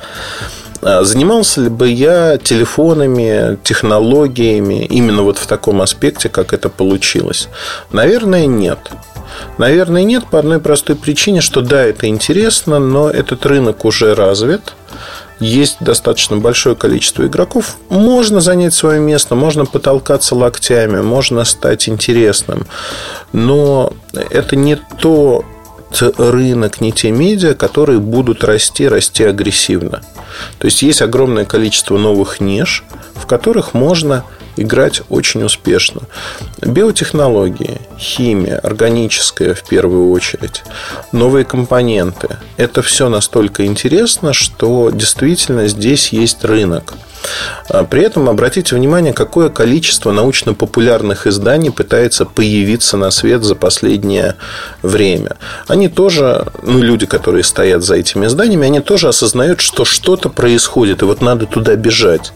А 0.82 1.04
занимался 1.04 1.62
ли 1.62 1.70
бы 1.70 1.90
я 1.90 2.38
телефонами, 2.38 3.58
технологиями 3.64 4.86
именно 4.86 5.24
вот 5.24 5.38
в 5.38 5.48
таком 5.48 5.82
аспекте, 5.82 6.30
как 6.30 6.54
это 6.54 6.70
получилось? 6.70 7.50
Наверное, 7.92 8.46
нет. 8.46 8.80
Наверное, 9.58 10.04
нет 10.04 10.26
по 10.26 10.40
одной 10.40 10.60
простой 10.60 10.96
причине, 10.96 11.42
что 11.42 11.62
да, 11.62 11.84
это 11.84 12.08
интересно, 12.08 12.80
но 12.80 13.10
этот 13.10 13.46
рынок 13.46 13.86
уже 13.86 14.16
развит, 14.16 14.74
есть 15.40 15.78
достаточно 15.80 16.38
большое 16.38 16.76
количество 16.76 17.26
игроков, 17.26 17.78
можно 17.90 18.42
занять 18.42 18.74
свое 18.74 19.00
место, 19.00 19.36
можно 19.36 19.66
потолкаться 19.66 20.36
локтями, 20.36 21.02
можно 21.02 21.46
стать 21.46 21.88
интересным. 21.88 22.68
Но 23.32 23.94
это 24.30 24.56
не 24.56 24.76
то 24.76 25.46
рынок, 26.17 26.81
не 26.81 26.91
те 26.91 27.12
медиа, 27.12 27.53
которые 27.53 28.00
будут 28.00 28.43
расти, 28.43 28.88
расти 28.88 29.24
агрессивно. 29.24 30.01
То 30.60 30.65
есть 30.65 30.81
есть 30.81 31.01
огромное 31.01 31.46
количество 31.46 31.98
новых 31.98 32.39
ниш, 32.39 32.84
в 33.15 33.25
которых 33.25 33.74
можно 33.74 34.24
играть 34.55 35.01
очень 35.10 35.43
успешно. 35.43 36.01
Биотехнологии, 36.62 37.79
химия, 38.00 38.58
органическая 38.60 39.53
в 39.53 39.63
первую 39.63 40.12
очередь, 40.12 40.63
новые 41.12 41.46
компоненты. 41.46 42.38
Это 42.58 42.82
все 42.82 43.10
настолько 43.10 43.65
интересно, 43.65 44.34
что 44.34 44.89
действительно 44.89 45.68
здесь 45.68 46.10
есть 46.10 46.44
рынок. 46.44 46.96
А 47.70 47.84
при 47.84 48.03
этом 48.03 48.29
обратите 48.29 48.75
внимание, 48.75 49.13
какое 49.13 49.50
количество 49.50 50.12
научно-популярных 50.12 51.27
изданий 51.27 51.72
пытается 51.72 52.25
появиться 52.25 52.98
на 52.98 53.12
свет 53.12 53.44
за 53.44 53.56
последнее 53.56 54.36
время. 54.82 55.38
Они 55.68 55.88
тоже, 55.88 56.48
ну, 56.63 56.82
люди, 56.82 57.06
которые 57.06 57.44
стоят 57.44 57.84
за 57.84 57.96
этими 57.96 58.25
изданиями, 58.25 58.68
они 58.68 58.79
тоже 58.79 59.08
осознают, 59.08 59.60
что 59.60 59.86
что-то 59.86 60.29
происходит, 60.29 61.01
и 61.01 61.06
вот 61.06 61.22
надо 61.22 61.46
туда 61.46 61.75
бежать. 61.75 62.34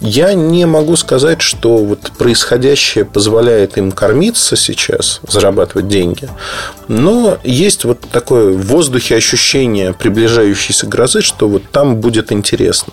Я 0.00 0.34
не 0.34 0.66
могу 0.66 0.96
сказать, 0.96 1.42
что 1.42 1.78
вот 1.78 2.12
происходящее 2.16 3.04
позволяет 3.04 3.76
им 3.78 3.92
кормиться 3.92 4.56
сейчас, 4.56 4.99
зарабатывать 5.28 5.88
деньги, 5.88 6.28
но 6.88 7.38
есть 7.44 7.84
вот 7.84 8.00
такое 8.12 8.52
в 8.52 8.66
воздухе 8.66 9.16
ощущение 9.16 9.92
приближающейся 9.92 10.86
грозы, 10.86 11.22
что 11.22 11.48
вот 11.48 11.62
там 11.70 11.96
будет 11.96 12.32
интересно. 12.32 12.92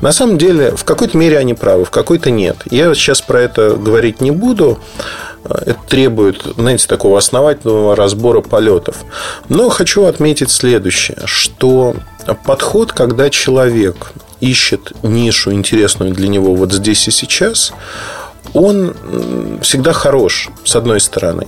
На 0.00 0.12
самом 0.12 0.38
деле, 0.38 0.74
в 0.76 0.84
какой-то 0.84 1.16
мере 1.16 1.38
они 1.38 1.54
правы, 1.54 1.84
в 1.84 1.90
какой-то 1.90 2.30
нет. 2.30 2.56
Я 2.70 2.94
сейчас 2.94 3.20
про 3.20 3.40
это 3.40 3.76
говорить 3.76 4.20
не 4.20 4.30
буду. 4.30 4.78
Это 5.44 5.78
требует, 5.88 6.42
знаете, 6.56 6.86
такого 6.86 7.18
основательного 7.18 7.96
разбора 7.96 8.42
полетов. 8.42 8.98
Но 9.48 9.68
хочу 9.70 10.04
отметить 10.04 10.50
следующее, 10.50 11.18
что 11.24 11.96
подход, 12.44 12.92
когда 12.92 13.28
человек 13.28 14.12
ищет 14.40 14.92
нишу 15.02 15.52
интересную 15.52 16.12
для 16.12 16.28
него 16.28 16.54
вот 16.54 16.72
здесь 16.72 17.08
и 17.08 17.10
сейчас, 17.10 17.72
он 18.54 18.94
всегда 19.62 19.92
хорош, 19.92 20.48
с 20.64 20.76
одной 20.76 21.00
стороны. 21.00 21.46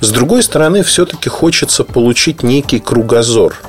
С 0.00 0.10
другой 0.10 0.42
стороны, 0.42 0.82
все-таки 0.82 1.28
хочется 1.28 1.84
получить 1.84 2.42
некий 2.42 2.78
кругозор– 2.78 3.54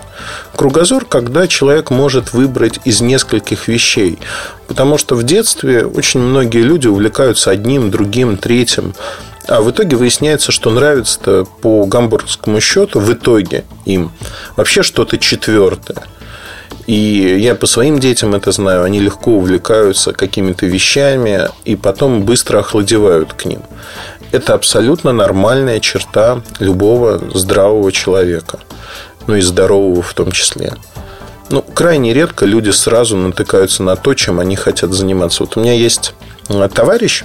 Кругозор, 0.56 1.06
когда 1.06 1.48
человек 1.48 1.92
может 1.92 2.34
выбрать 2.34 2.80
из 2.86 3.02
нескольких 3.02 3.68
вещей. 3.68 4.18
Потому 4.68 4.98
что 4.98 5.16
в 5.16 5.24
детстве 5.24 5.86
очень 5.86 6.20
многие 6.20 6.62
люди 6.62 6.88
увлекаются 6.88 7.52
одним, 7.52 7.92
другим, 7.92 8.38
третьим. 8.38 8.96
А 9.48 9.62
в 9.62 9.72
итоге 9.72 9.96
выясняется, 9.96 10.52
что 10.52 10.72
нравится-то 10.72 11.46
по 11.62 11.86
гамбургскому 11.86 12.60
счету 12.60 13.00
в 13.00 13.14
итоге 13.14 13.64
им 13.86 14.12
вообще 14.56 14.84
что-то 14.84 15.18
четвертое. 15.18 16.04
И 16.86 17.38
я 17.40 17.56
по 17.56 17.68
своим 17.68 18.00
детям 18.00 18.34
это 18.34 18.52
знаю, 18.52 18.84
они 18.84 19.00
легко 19.00 19.32
увлекаются 19.32 20.14
какими-то 20.14 20.66
вещами 20.66 21.50
и 21.66 21.76
потом 21.76 22.24
быстро 22.24 22.60
охладевают 22.60 23.34
к 23.34 23.46
ним. 23.46 23.62
Это 24.32 24.54
абсолютно 24.54 25.12
нормальная 25.12 25.80
черта 25.80 26.42
любого 26.60 27.22
здравого 27.34 27.92
человека 27.92 28.60
ну 29.28 29.36
и 29.36 29.42
здорового 29.42 30.02
в 30.02 30.14
том 30.14 30.32
числе. 30.32 30.74
Ну, 31.50 31.62
крайне 31.62 32.14
редко 32.14 32.46
люди 32.46 32.72
сразу 32.72 33.16
натыкаются 33.16 33.84
на 33.84 33.96
то, 33.96 34.14
чем 34.14 34.40
они 34.40 34.56
хотят 34.56 34.92
заниматься. 34.92 35.44
Вот 35.44 35.56
у 35.56 35.62
меня 35.62 35.74
есть 35.74 36.14
э, 36.50 36.70
товарищ, 36.74 37.24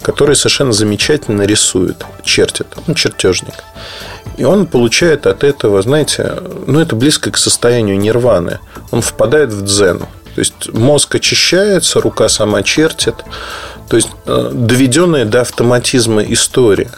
который 0.00 0.36
совершенно 0.36 0.72
замечательно 0.72 1.42
рисует, 1.42 2.04
чертит, 2.24 2.66
он 2.86 2.94
чертежник. 2.94 3.54
И 4.38 4.44
он 4.44 4.66
получает 4.66 5.26
от 5.26 5.44
этого, 5.44 5.82
знаете, 5.82 6.38
ну, 6.66 6.80
это 6.80 6.96
близко 6.96 7.30
к 7.30 7.36
состоянию 7.36 7.98
нирваны. 7.98 8.58
Он 8.90 9.02
впадает 9.02 9.52
в 9.52 9.64
дзен. 9.64 10.00
То 10.34 10.38
есть 10.38 10.72
мозг 10.72 11.14
очищается, 11.14 12.00
рука 12.00 12.28
сама 12.30 12.62
чертит. 12.62 13.16
То 13.88 13.96
есть 13.96 14.08
э, 14.24 14.50
доведенная 14.52 15.26
до 15.26 15.42
автоматизма 15.42 16.22
история. 16.22 16.90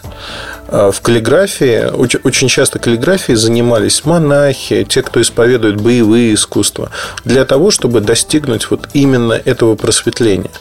А 0.67 0.91
в 0.91 1.01
каллиграфии, 1.01 1.91
очень 2.23 2.47
часто 2.47 2.79
каллиграфией 2.79 3.37
занимались 3.37 4.03
монахи, 4.05 4.85
те, 4.87 5.01
кто 5.01 5.21
исповедует 5.21 5.79
боевые 5.79 6.33
искусства, 6.33 6.89
для 7.23 7.45
того, 7.45 7.71
чтобы 7.71 8.01
достигнуть 8.01 8.69
вот 8.71 8.89
именно 8.93 9.33
этого 9.33 9.75
просветления, 9.75 10.51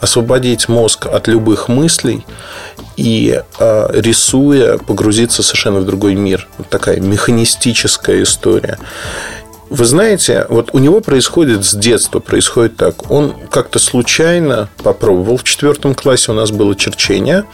освободить 0.00 0.68
мозг 0.68 1.06
от 1.06 1.28
любых 1.28 1.68
мыслей 1.68 2.26
и 2.96 3.42
а, 3.58 3.90
рисуя 3.92 4.78
погрузиться 4.78 5.42
совершенно 5.42 5.80
в 5.80 5.86
другой 5.86 6.14
мир. 6.14 6.46
Вот 6.58 6.68
такая 6.68 7.00
механистическая 7.00 8.22
история. 8.22 8.78
Вы 9.74 9.86
знаете, 9.86 10.46
вот 10.50 10.70
у 10.72 10.78
него 10.78 11.00
происходит 11.00 11.64
с 11.64 11.74
детства, 11.74 12.20
происходит 12.20 12.76
так. 12.76 13.10
Он 13.10 13.34
как-то 13.50 13.80
случайно 13.80 14.68
попробовал. 14.84 15.36
В 15.36 15.42
четвертом 15.42 15.96
классе 15.96 16.30
у 16.30 16.34
нас 16.34 16.52
было 16.52 16.76
черчение. 16.76 17.44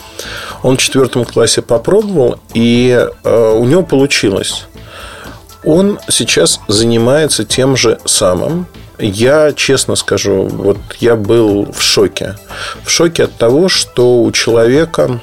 Он 0.63 0.77
в 0.77 0.81
четвертом 0.83 1.25
классе 1.25 1.63
попробовал, 1.63 2.39
и 2.53 3.09
э, 3.25 3.55
у 3.57 3.65
него 3.65 3.83
получилось. 3.85 4.67
Он 5.65 5.99
сейчас 6.11 6.61
занимается 6.69 7.47
тем 7.47 7.75
же 7.75 7.99
самым. 8.05 8.67
Я 8.99 9.55
честно 9.55 9.97
скажу, 9.97 10.43
вот 10.43 10.77
я 10.99 11.17
был 11.17 11.73
в 11.73 11.81
шоке. 11.81 12.37
В 12.85 12.91
шоке 12.91 13.25
от 13.25 13.37
того, 13.39 13.71
что 13.71 14.23
у 14.23 14.31
человека 14.31 15.23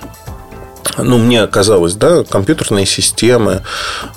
ну, 0.98 1.17
мне 1.17 1.46
казалось, 1.48 1.96
да, 1.96 2.24
компьютерные 2.24 2.86
системы, 2.86 3.63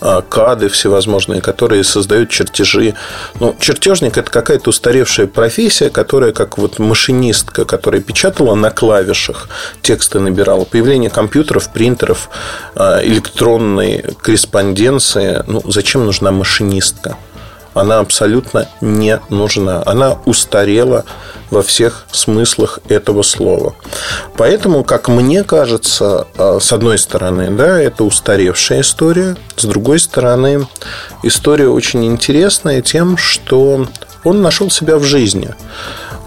а, 0.00 0.22
кады 0.22 0.68
всевозможные, 0.68 1.40
которые 1.40 1.84
создают 1.84 2.30
чертежи. 2.30 2.94
Ну, 3.38 3.56
чертежник– 3.60 4.16
это 4.18 4.30
какая-то 4.30 4.70
устаревшая 4.70 5.26
профессия, 5.26 5.90
которая, 5.90 6.32
как 6.32 6.58
вот 6.58 6.78
машинистка, 6.78 7.64
которая 7.64 8.00
печатала 8.00 8.54
на 8.54 8.70
клавишах, 8.70 9.48
тексты 9.82 10.20
набирала. 10.20 10.64
Появление 10.64 11.10
компьютеров, 11.10 11.72
принтеров, 11.72 12.28
а, 12.74 13.00
электронной 13.02 14.04
корреспонденции. 14.20 15.42
Ну, 15.46 15.62
зачем 15.66 16.06
нужна 16.06 16.30
машинистка? 16.30 17.16
Она 17.74 18.00
абсолютно 18.00 18.68
не 18.80 19.20
нужна. 19.28 19.82
Она 19.86 20.18
устарела 20.24 21.04
во 21.50 21.62
всех 21.62 22.06
смыслах 22.12 22.80
этого 22.88 23.22
слова. 23.22 23.74
Поэтому, 24.36 24.84
как 24.84 25.08
мне 25.08 25.44
кажется, 25.44 26.26
а, 26.36 26.58
с 26.60 26.72
одной 26.72 26.98
стороны, 26.98 27.50
да, 27.50 27.80
это 27.80 28.04
устаревшая 28.04 28.80
история, 28.82 29.36
с 29.56 29.64
другой 29.64 29.98
стороны, 30.00 30.66
история 31.22 31.68
очень 31.68 32.04
интересная 32.04 32.82
тем, 32.82 33.16
что 33.16 33.86
он 34.24 34.42
нашел 34.42 34.70
себя 34.70 34.96
в 34.96 35.02
жизни. 35.04 35.54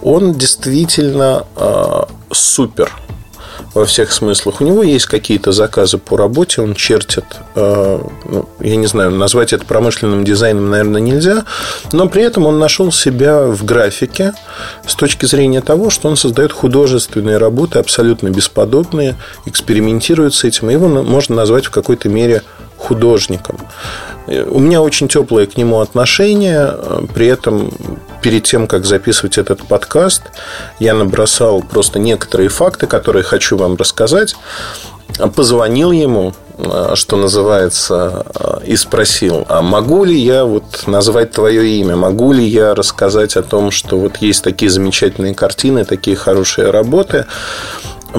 Он 0.01 0.33
действительно 0.33 1.45
э, 1.55 2.03
супер 2.31 2.91
во 3.73 3.85
всех 3.85 4.11
смыслах. 4.11 4.61
У 4.61 4.63
него 4.63 4.83
есть 4.83 5.05
какие-то 5.05 5.51
заказы 5.51 5.97
по 5.97 6.17
работе, 6.17 6.61
он 6.61 6.75
чертит, 6.75 7.25
э, 7.55 7.99
ну, 8.25 8.49
я 8.59 8.75
не 8.75 8.87
знаю, 8.87 9.11
назвать 9.11 9.53
это 9.53 9.65
промышленным 9.65 10.23
дизайном, 10.23 10.69
наверное, 10.69 11.01
нельзя, 11.01 11.45
но 11.91 12.07
при 12.07 12.23
этом 12.23 12.45
он 12.45 12.59
нашел 12.59 12.91
себя 12.91 13.43
в 13.43 13.65
графике 13.65 14.33
с 14.87 14.95
точки 14.95 15.25
зрения 15.25 15.61
того, 15.61 15.89
что 15.89 16.07
он 16.07 16.17
создает 16.17 16.51
художественные 16.51 17.37
работы, 17.37 17.79
абсолютно 17.79 18.29
бесподобные, 18.29 19.15
экспериментирует 19.45 20.33
с 20.33 20.43
этим, 20.43 20.69
его 20.69 20.87
можно 20.87 21.35
назвать 21.35 21.65
в 21.65 21.71
какой-то 21.71 22.09
мере 22.09 22.43
художником. 22.83 23.57
У 24.27 24.59
меня 24.59 24.81
очень 24.81 25.07
теплое 25.07 25.45
к 25.47 25.57
нему 25.57 25.79
отношение. 25.79 26.73
При 27.13 27.27
этом, 27.27 27.71
перед 28.21 28.43
тем, 28.43 28.67
как 28.67 28.85
записывать 28.85 29.37
этот 29.37 29.63
подкаст, 29.67 30.23
я 30.79 30.93
набросал 30.93 31.61
просто 31.61 31.99
некоторые 31.99 32.49
факты, 32.49 32.87
которые 32.87 33.23
хочу 33.23 33.57
вам 33.57 33.75
рассказать. 33.75 34.35
Позвонил 35.35 35.91
ему, 35.91 36.33
что 36.95 37.17
называется, 37.17 38.25
и 38.65 38.75
спросил, 38.75 39.45
а 39.49 39.61
могу 39.61 40.05
ли 40.05 40.17
я 40.17 40.45
вот 40.45 40.83
назвать 40.87 41.31
твое 41.31 41.79
имя, 41.79 41.95
могу 41.95 42.31
ли 42.31 42.45
я 42.45 42.73
рассказать 42.73 43.35
о 43.35 43.43
том, 43.43 43.71
что 43.71 43.97
вот 43.97 44.17
есть 44.17 44.43
такие 44.43 44.71
замечательные 44.71 45.35
картины, 45.35 45.83
такие 45.83 46.15
хорошие 46.15 46.71
работы, 46.71 47.25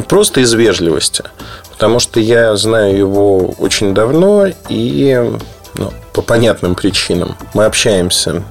просто 0.03 0.41
из 0.41 0.53
вежливости. 0.53 1.25
Потому 1.71 1.99
что 1.99 2.21
я 2.21 2.57
знаю 2.57 2.97
его 2.97 3.55
очень 3.59 3.95
давно 3.95 4.47
и 4.69 5.31
ну, 5.75 5.93
по 6.13 6.23
понятным 6.23 6.75
причинам. 6.75 7.37
Мы 7.53 7.65
общаемся 7.65 8.43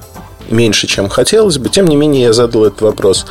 меньше, 0.50 0.86
чем 0.86 1.08
хотелось 1.08 1.58
бы. 1.58 1.68
Тем 1.68 1.86
не 1.86 1.96
менее, 1.96 2.24
я 2.24 2.32
задал 2.32 2.64
этот 2.66 2.82
вопрос. 2.82 3.26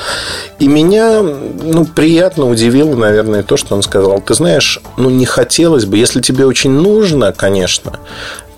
И 0.59 0.67
меня 0.67 1.21
ну, 1.21 1.85
приятно 1.85 2.49
удивило, 2.49 2.95
наверное, 2.95 3.43
то, 3.43 3.57
что 3.57 3.75
он 3.75 3.83
сказал. 3.83 4.19
Ты 4.21 4.33
знаешь, 4.33 4.79
ну, 4.97 5.09
не 5.09 5.25
хотелось 5.25 5.85
бы, 5.85 5.97
если 5.97 6.21
тебе 6.21 6.45
очень 6.45 6.71
нужно, 6.71 7.31
конечно, 7.31 7.99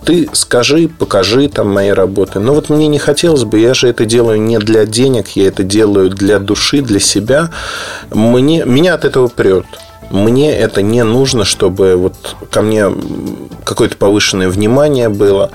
ты 0.06 0.30
скажи, 0.34 0.88
покажи 0.88 1.50
там 1.50 1.74
мои 1.74 1.90
работы. 1.90 2.40
Но 2.40 2.54
вот 2.54 2.70
мне 2.70 2.88
не 2.88 3.00
хотелось 3.00 3.44
бы, 3.44 3.60
я 3.60 3.74
же 3.74 3.88
это 3.88 4.06
делаю 4.06 4.40
не 4.40 4.60
для 4.60 4.86
денег, 4.86 5.30
я 5.30 5.48
это 5.48 5.64
делаю 5.64 6.10
для 6.10 6.40
души, 6.40 6.82
для 6.82 7.00
себя. 7.00 7.50
Мне, 8.12 8.64
меня 8.66 8.94
от 8.94 9.04
этого 9.04 9.28
прет. 9.28 9.66
Мне 10.12 10.56
это 10.56 10.84
не 10.84 11.04
нужно, 11.04 11.46
чтобы 11.46 11.96
вот 11.96 12.16
ко 12.52 12.62
мне 12.62 12.86
какое-то 13.64 13.98
повышенное 13.98 14.50
внимание 14.50 15.10
было. 15.10 15.50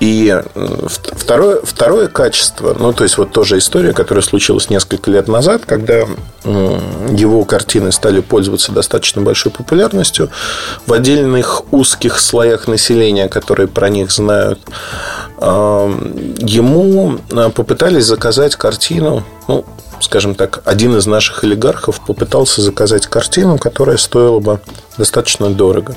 И 0.00 0.34
второе, 0.56 1.60
второе 1.62 2.08
качество, 2.08 2.74
ну, 2.78 2.94
то 2.94 3.04
есть, 3.04 3.18
вот 3.18 3.32
тоже 3.32 3.58
история, 3.58 3.92
которая 3.92 4.22
случилась 4.22 4.70
несколько 4.70 5.10
лет 5.10 5.28
назад, 5.28 5.66
когда 5.66 6.06
его 6.44 7.44
картины 7.44 7.92
стали 7.92 8.20
пользоваться 8.20 8.72
достаточно 8.72 9.20
большой 9.20 9.52
популярностью 9.52 10.30
в 10.86 10.92
отдельных 10.94 11.70
узких 11.70 12.18
слоях 12.18 12.66
населения, 12.66 13.28
которые 13.28 13.68
про 13.68 13.90
них 13.90 14.10
знают, 14.10 14.58
ему 15.38 17.18
а, 17.32 17.50
попытались 17.50 18.04
заказать 18.04 18.56
картину, 18.56 19.24
ну, 19.48 19.64
скажем 20.00 20.34
так, 20.34 20.62
один 20.64 20.96
из 20.96 21.06
наших 21.06 21.44
олигархов 21.44 22.00
попытался 22.06 22.62
заказать 22.62 23.06
картину, 23.06 23.58
которая 23.58 23.96
стоила 23.96 24.40
бы 24.40 24.60
достаточно 24.98 25.50
дорого. 25.50 25.96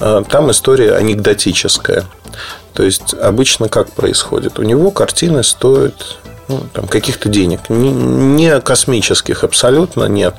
А, 0.00 0.22
там 0.24 0.50
история 0.50 0.94
анекдотическая. 0.94 2.04
То 2.74 2.82
есть 2.82 3.14
обычно 3.14 3.68
как 3.68 3.90
происходит? 3.90 4.58
У 4.58 4.62
него 4.62 4.90
картины 4.90 5.42
стоят 5.42 6.18
ну, 6.48 6.62
там, 6.72 6.86
каких-то 6.86 7.28
денег, 7.28 7.68
не, 7.68 8.60
космических 8.60 9.44
абсолютно 9.44 10.04
нет. 10.04 10.34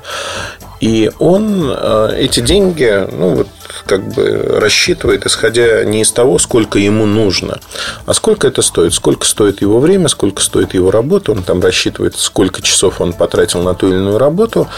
И 0.79 1.11
он 1.19 1.69
э, 1.69 2.15
эти 2.17 2.39
деньги, 2.39 3.05
ну, 3.11 3.35
вот, 3.35 3.47
как 3.85 4.13
бы 4.13 4.59
рассчитывает, 4.59 5.25
исходя 5.25 5.83
не 5.83 6.01
из 6.01 6.11
того, 6.11 6.39
сколько 6.39 6.79
ему 6.79 7.05
нужно, 7.05 7.59
а 8.05 8.13
сколько 8.13 8.47
это 8.47 8.61
стоит, 8.61 8.93
сколько 8.93 9.25
стоит 9.25 9.61
его 9.61 9.79
время, 9.79 10.07
сколько 10.07 10.41
стоит 10.41 10.73
его 10.73 10.89
работа. 10.89 11.33
Он 11.33 11.43
там 11.43 11.59
рассчитывает, 11.59 12.15
сколько 12.15 12.61
часов 12.61 13.01
он 13.01 13.11
потратил 13.11 13.61
на 13.61 13.73
ту 13.73 13.89
или 13.89 13.95
иную 13.95 14.17
работу. 14.17 14.69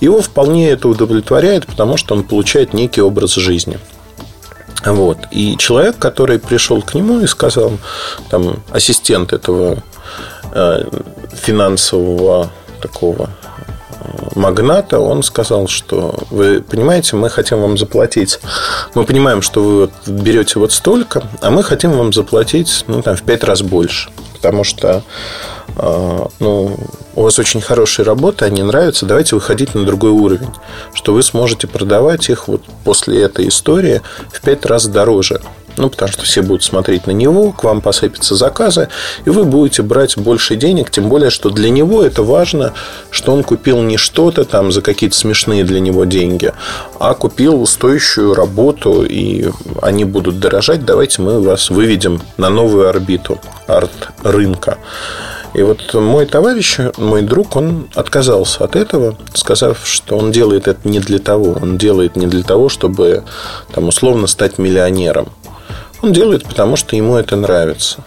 Его 0.00 0.22
вполне 0.22 0.70
это 0.70 0.88
удовлетворяет, 0.88 1.66
потому 1.66 1.98
что 1.98 2.14
он 2.14 2.24
получает 2.24 2.72
некий 2.72 3.02
образ 3.02 3.34
жизни. 3.34 3.78
Вот. 4.84 5.18
И 5.30 5.56
человек, 5.56 5.98
который 5.98 6.38
пришел 6.38 6.82
к 6.82 6.94
нему 6.94 7.20
и 7.20 7.26
сказал, 7.26 7.72
там, 8.30 8.62
ассистент 8.70 9.32
этого 9.32 9.82
э, 10.52 10.84
финансового 11.32 12.50
такого 12.80 13.30
магната, 14.34 15.00
он 15.00 15.22
сказал, 15.22 15.68
что 15.68 16.14
вы 16.30 16.62
понимаете, 16.62 17.16
мы 17.16 17.30
хотим 17.30 17.60
вам 17.60 17.78
заплатить. 17.78 18.40
Мы 18.94 19.04
понимаем, 19.04 19.42
что 19.42 19.62
вы 19.62 19.90
берете 20.06 20.58
вот 20.58 20.72
столько, 20.72 21.22
а 21.40 21.50
мы 21.50 21.62
хотим 21.62 21.92
вам 21.92 22.12
заплатить 22.12 22.84
ну, 22.86 23.02
там, 23.02 23.16
в 23.16 23.22
пять 23.22 23.44
раз 23.44 23.62
больше. 23.62 24.10
Потому 24.34 24.64
что 24.64 25.02
а, 25.76 26.28
ну, 26.38 26.76
у 27.14 27.22
вас 27.22 27.38
очень 27.38 27.60
хорошие 27.60 28.06
работы, 28.06 28.44
они 28.44 28.62
нравятся, 28.62 29.06
давайте 29.06 29.34
выходить 29.34 29.74
на 29.74 29.84
другой 29.84 30.10
уровень, 30.10 30.50
что 30.94 31.12
вы 31.12 31.22
сможете 31.22 31.66
продавать 31.66 32.28
их 32.28 32.48
вот 32.48 32.62
после 32.84 33.22
этой 33.22 33.48
истории 33.48 34.02
в 34.32 34.40
пять 34.40 34.64
раз 34.66 34.86
дороже. 34.86 35.40
Ну, 35.76 35.88
потому 35.88 36.10
что 36.10 36.24
все 36.24 36.42
будут 36.42 36.62
смотреть 36.62 37.06
на 37.06 37.12
него, 37.12 37.52
к 37.52 37.64
вам 37.64 37.80
посыпятся 37.80 38.34
заказы, 38.34 38.88
и 39.24 39.30
вы 39.30 39.44
будете 39.44 39.82
брать 39.82 40.16
больше 40.18 40.56
денег, 40.56 40.90
тем 40.90 41.08
более, 41.08 41.30
что 41.30 41.50
для 41.50 41.70
него 41.70 42.02
это 42.02 42.22
важно, 42.22 42.72
что 43.10 43.32
он 43.32 43.42
купил 43.44 43.80
не 43.82 43.96
что-то 43.96 44.44
там 44.44 44.72
за 44.72 44.82
какие-то 44.82 45.16
смешные 45.16 45.64
для 45.64 45.80
него 45.80 46.04
деньги, 46.04 46.52
а 46.98 47.14
купил 47.14 47.66
стоящую 47.66 48.34
работу, 48.34 49.04
и 49.04 49.50
они 49.80 50.04
будут 50.04 50.38
дорожать. 50.40 50.84
Давайте 50.84 51.22
мы 51.22 51.40
вас 51.40 51.70
выведем 51.70 52.20
на 52.36 52.50
новую 52.50 52.88
орбиту 52.88 53.40
арт-рынка. 53.66 54.78
И 55.52 55.62
вот 55.62 55.94
мой 55.94 56.26
товарищ, 56.26 56.78
мой 56.96 57.22
друг, 57.22 57.56
он 57.56 57.88
отказался 57.94 58.64
от 58.64 58.76
этого, 58.76 59.16
сказав, 59.34 59.80
что 59.84 60.16
он 60.16 60.30
делает 60.30 60.68
это 60.68 60.88
не 60.88 61.00
для 61.00 61.18
того. 61.18 61.58
Он 61.60 61.76
делает 61.76 62.14
не 62.14 62.26
для 62.26 62.44
того, 62.44 62.68
чтобы 62.68 63.24
там, 63.72 63.88
условно 63.88 64.28
стать 64.28 64.58
миллионером. 64.58 65.28
Он 66.02 66.12
делает, 66.12 66.44
потому 66.44 66.76
что 66.76 66.96
ему 66.96 67.16
это 67.16 67.36
нравится. 67.36 67.98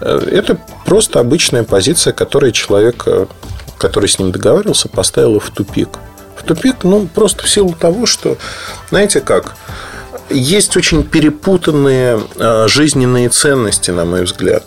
Э, 0.00 0.26
это 0.30 0.58
просто 0.84 1.20
обычная 1.20 1.64
позиция, 1.64 2.12
которая 2.12 2.52
человека, 2.52 3.28
который 3.78 4.08
с 4.08 4.18
ним 4.18 4.32
договаривался, 4.32 4.88
поставила 4.88 5.40
в 5.40 5.50
тупик. 5.50 5.98
В 6.36 6.42
тупик, 6.42 6.84
ну, 6.84 7.06
просто 7.06 7.44
в 7.44 7.48
силу 7.48 7.72
того, 7.72 8.06
что, 8.06 8.36
знаете 8.90 9.20
как, 9.20 9.54
есть 10.30 10.76
очень 10.76 11.02
перепутанные 11.02 12.20
э, 12.36 12.68
жизненные 12.68 13.28
ценности, 13.28 13.90
на 13.90 14.04
мой 14.04 14.24
взгляд. 14.24 14.64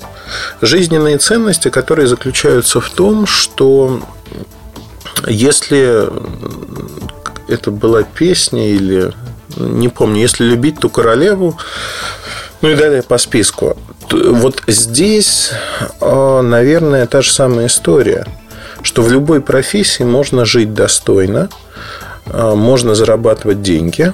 Жизненные 0.61 1.17
ценности, 1.17 1.69
которые 1.69 2.07
заключаются 2.07 2.81
в 2.81 2.89
том, 2.89 3.25
что 3.25 4.01
если 5.25 6.07
это 7.47 7.71
была 7.71 8.03
песня 8.03 8.69
или 8.69 9.13
не 9.55 9.89
помню, 9.89 10.21
если 10.21 10.43
любить 10.43 10.79
ту 10.79 10.89
королеву, 10.89 11.57
ну 12.61 12.69
и 12.69 12.75
далее 12.75 13.03
по 13.03 13.17
списку. 13.17 13.77
Вот 14.11 14.63
здесь, 14.67 15.51
а, 16.01 16.41
наверное, 16.41 17.05
та 17.07 17.21
же 17.21 17.31
самая 17.31 17.67
история, 17.67 18.25
что 18.81 19.01
в 19.01 19.11
любой 19.11 19.41
профессии 19.41 20.03
можно 20.03 20.45
жить 20.45 20.73
достойно, 20.73 21.49
а, 22.25 22.55
можно 22.55 22.95
зарабатывать 22.95 23.61
деньги. 23.61 24.13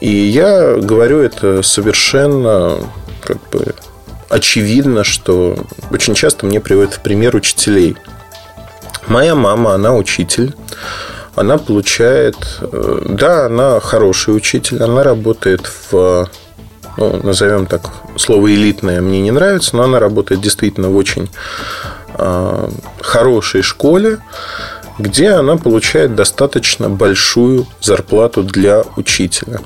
И 0.00 0.10
я 0.10 0.76
говорю 0.76 1.18
это 1.18 1.62
совершенно 1.62 2.78
как 3.22 3.38
бы 3.50 3.74
очевидно, 4.28 5.04
что 5.04 5.56
очень 5.90 6.14
часто 6.14 6.46
мне 6.46 6.60
приводят 6.60 6.94
в 6.94 7.00
пример 7.00 7.34
учителей. 7.34 7.96
Моя 9.06 9.34
мама, 9.34 9.74
она 9.74 9.94
учитель. 9.94 10.54
Она 11.34 11.56
получает... 11.56 12.36
Э, 12.60 13.06
да, 13.08 13.46
она 13.46 13.80
хороший 13.80 14.36
учитель. 14.36 14.82
Она 14.82 15.02
работает 15.02 15.70
в 15.90 16.28
ну, 16.98 17.20
назовем 17.22 17.66
так, 17.66 17.92
слово 18.16 18.52
элитное 18.52 19.00
мне 19.00 19.20
не 19.20 19.30
нравится, 19.30 19.76
но 19.76 19.84
она 19.84 20.00
работает 20.00 20.40
действительно 20.40 20.88
в 20.88 20.96
очень 20.96 21.30
э, 22.14 22.70
хорошей 23.00 23.62
школе, 23.62 24.18
где 24.98 25.30
она 25.30 25.56
получает 25.56 26.16
достаточно 26.16 26.88
большую 26.90 27.68
зарплату 27.80 28.42
для 28.42 28.82
учителя. 28.96 29.60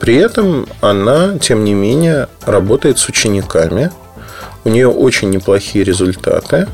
При 0.00 0.14
этом 0.14 0.66
она, 0.80 1.38
тем 1.38 1.62
не 1.62 1.74
менее, 1.74 2.28
работает 2.46 2.98
с 2.98 3.06
учениками. 3.06 3.90
У 4.64 4.70
нее 4.70 4.88
очень 4.88 5.28
неплохие 5.28 5.84
результаты. 5.84 6.68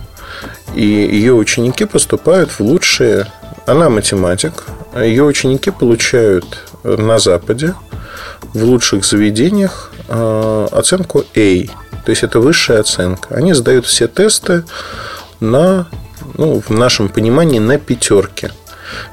И 0.76 0.84
ее 0.84 1.34
ученики 1.34 1.84
поступают 1.84 2.50
в 2.50 2.60
лучшие... 2.60 3.26
Она 3.66 3.90
математик. 3.90 4.64
Ее 4.96 5.24
ученики 5.24 5.70
получают 5.70 6.58
на 6.84 7.18
Западе 7.18 7.74
в 8.54 8.64
лучших 8.64 9.04
заведениях 9.04 9.92
э, 10.08 10.68
оценку 10.72 11.24
A. 11.34 11.66
То 12.04 12.10
есть 12.10 12.22
это 12.22 12.40
высшая 12.40 12.80
оценка. 12.80 13.34
Они 13.34 13.52
сдают 13.52 13.86
все 13.86 14.08
тесты 14.08 14.64
на, 15.40 15.86
ну, 16.36 16.60
в 16.60 16.70
нашем 16.70 17.08
понимании, 17.08 17.58
на 17.58 17.78
пятерке. 17.78 18.52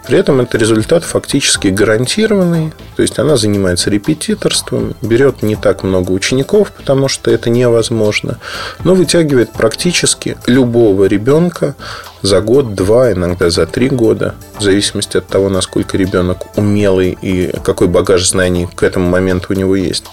При 0.08 0.18
этом 0.18 0.42
это 0.42 0.58
результат 0.58 1.04
фактически 1.04 1.68
гарантированный. 1.68 2.74
То 2.96 3.02
есть 3.02 3.20
она 3.20 3.38
занимается 3.38 3.90
репетиторством, 3.90 4.96
берет 5.02 5.44
не 5.44 5.56
так 5.56 5.84
много 5.84 6.12
учеников, 6.12 6.72
потому 6.72 7.08
что 7.08 7.32
это 7.32 7.50
невозможно, 7.50 8.40
но 8.84 8.96
вытягивает 8.96 9.52
практически 9.52 10.38
любого 10.48 11.06
ребенка 11.06 11.76
за 12.22 12.42
год, 12.42 12.76
два, 12.76 13.12
иногда 13.12 13.50
за 13.50 13.66
три 13.66 13.90
года, 13.90 14.36
в 14.58 14.64
зависимости 14.64 15.18
от 15.18 15.28
того, 15.28 15.50
насколько 15.50 15.98
ребенок 15.98 16.58
умелый 16.58 17.18
и 17.22 17.54
какой 17.64 17.88
багаж 17.88 18.28
знаний 18.28 18.68
к 18.74 18.84
этому 18.84 19.10
моменту 19.10 19.48
у 19.50 19.54
него 19.54 19.76
есть. 19.76 20.06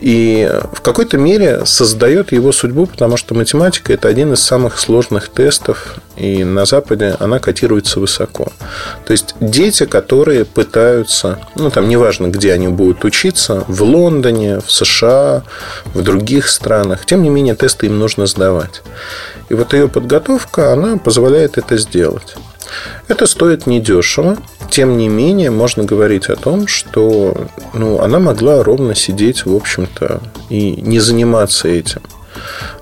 И 0.00 0.50
в 0.72 0.80
какой-то 0.80 1.18
мере 1.18 1.64
создает 1.64 2.32
его 2.32 2.52
судьбу, 2.52 2.86
потому 2.86 3.16
что 3.16 3.34
математика– 3.34 3.92
это 3.94 4.08
один 4.08 4.32
из 4.32 4.40
самых 4.40 4.78
сложных 4.78 5.28
тестов, 5.28 5.96
и 6.16 6.44
на 6.44 6.64
Западе 6.64 7.16
она 7.20 7.38
котируется 7.38 8.00
высоко. 8.00 8.52
То 9.06 9.12
есть 9.12 9.34
дети, 9.40 9.86
которые 9.86 10.44
пытаются, 10.44 11.38
ну 11.54 11.70
там 11.70 11.88
неважно, 11.88 12.26
где 12.26 12.52
они 12.52 12.68
будут 12.68 13.04
учиться, 13.04 13.64
в 13.68 13.82
Лондоне, 13.82 14.60
в 14.60 14.70
США, 14.70 15.42
в 15.94 16.02
других 16.02 16.48
странах, 16.48 17.06
тем 17.06 17.22
не 17.22 17.30
менее 17.30 17.54
тесты 17.54 17.86
им 17.86 17.98
нужно 17.98 18.26
сдавать. 18.26 18.82
И 19.48 19.54
вот 19.54 19.72
ее 19.72 19.88
подготовка, 19.88 20.72
она 20.72 20.96
позволяет 20.96 21.58
это 21.58 21.76
сделать. 21.76 22.36
Это 23.08 23.26
стоит 23.26 23.66
недешево. 23.66 24.36
Тем 24.70 24.96
не 24.96 25.08
менее, 25.08 25.50
можно 25.50 25.84
говорить 25.84 26.28
о 26.28 26.36
том, 26.36 26.66
что 26.66 27.48
ну, 27.72 28.00
она 28.00 28.18
могла 28.18 28.62
ровно 28.62 28.94
сидеть, 28.94 29.46
в 29.46 29.54
общем-то, 29.54 30.20
и 30.48 30.72
не 30.80 31.00
заниматься 31.00 31.68
этим. 31.68 32.02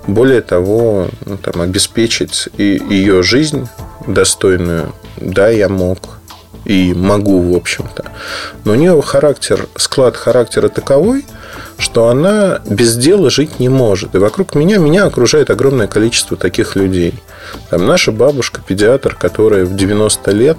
Более 0.06 0.40
того, 0.40 1.08
ну, 1.26 1.36
там, 1.36 1.60
обеспечить 1.60 2.48
и 2.56 2.80
ее 2.88 3.22
жизнь 3.22 3.68
достойную, 4.06 4.94
да, 5.16 5.48
я 5.48 5.68
мог 5.68 6.20
и 6.64 6.94
могу, 6.94 7.40
в 7.52 7.56
общем-то. 7.56 8.04
Но 8.64 8.72
у 8.72 8.74
нее 8.74 9.00
характер, 9.02 9.68
склад 9.76 10.16
характера 10.16 10.68
таковой, 10.68 11.24
что 11.82 12.08
она 12.08 12.60
без 12.64 12.96
дела 12.96 13.28
жить 13.28 13.58
не 13.58 13.68
может. 13.68 14.14
И 14.14 14.18
вокруг 14.18 14.54
меня, 14.54 14.78
меня 14.78 15.04
окружает 15.04 15.50
огромное 15.50 15.88
количество 15.88 16.36
таких 16.36 16.76
людей. 16.76 17.14
Там 17.70 17.86
наша 17.86 18.12
бабушка, 18.12 18.62
педиатр, 18.66 19.16
которая 19.16 19.64
в 19.64 19.74
90 19.74 20.30
лет 20.30 20.58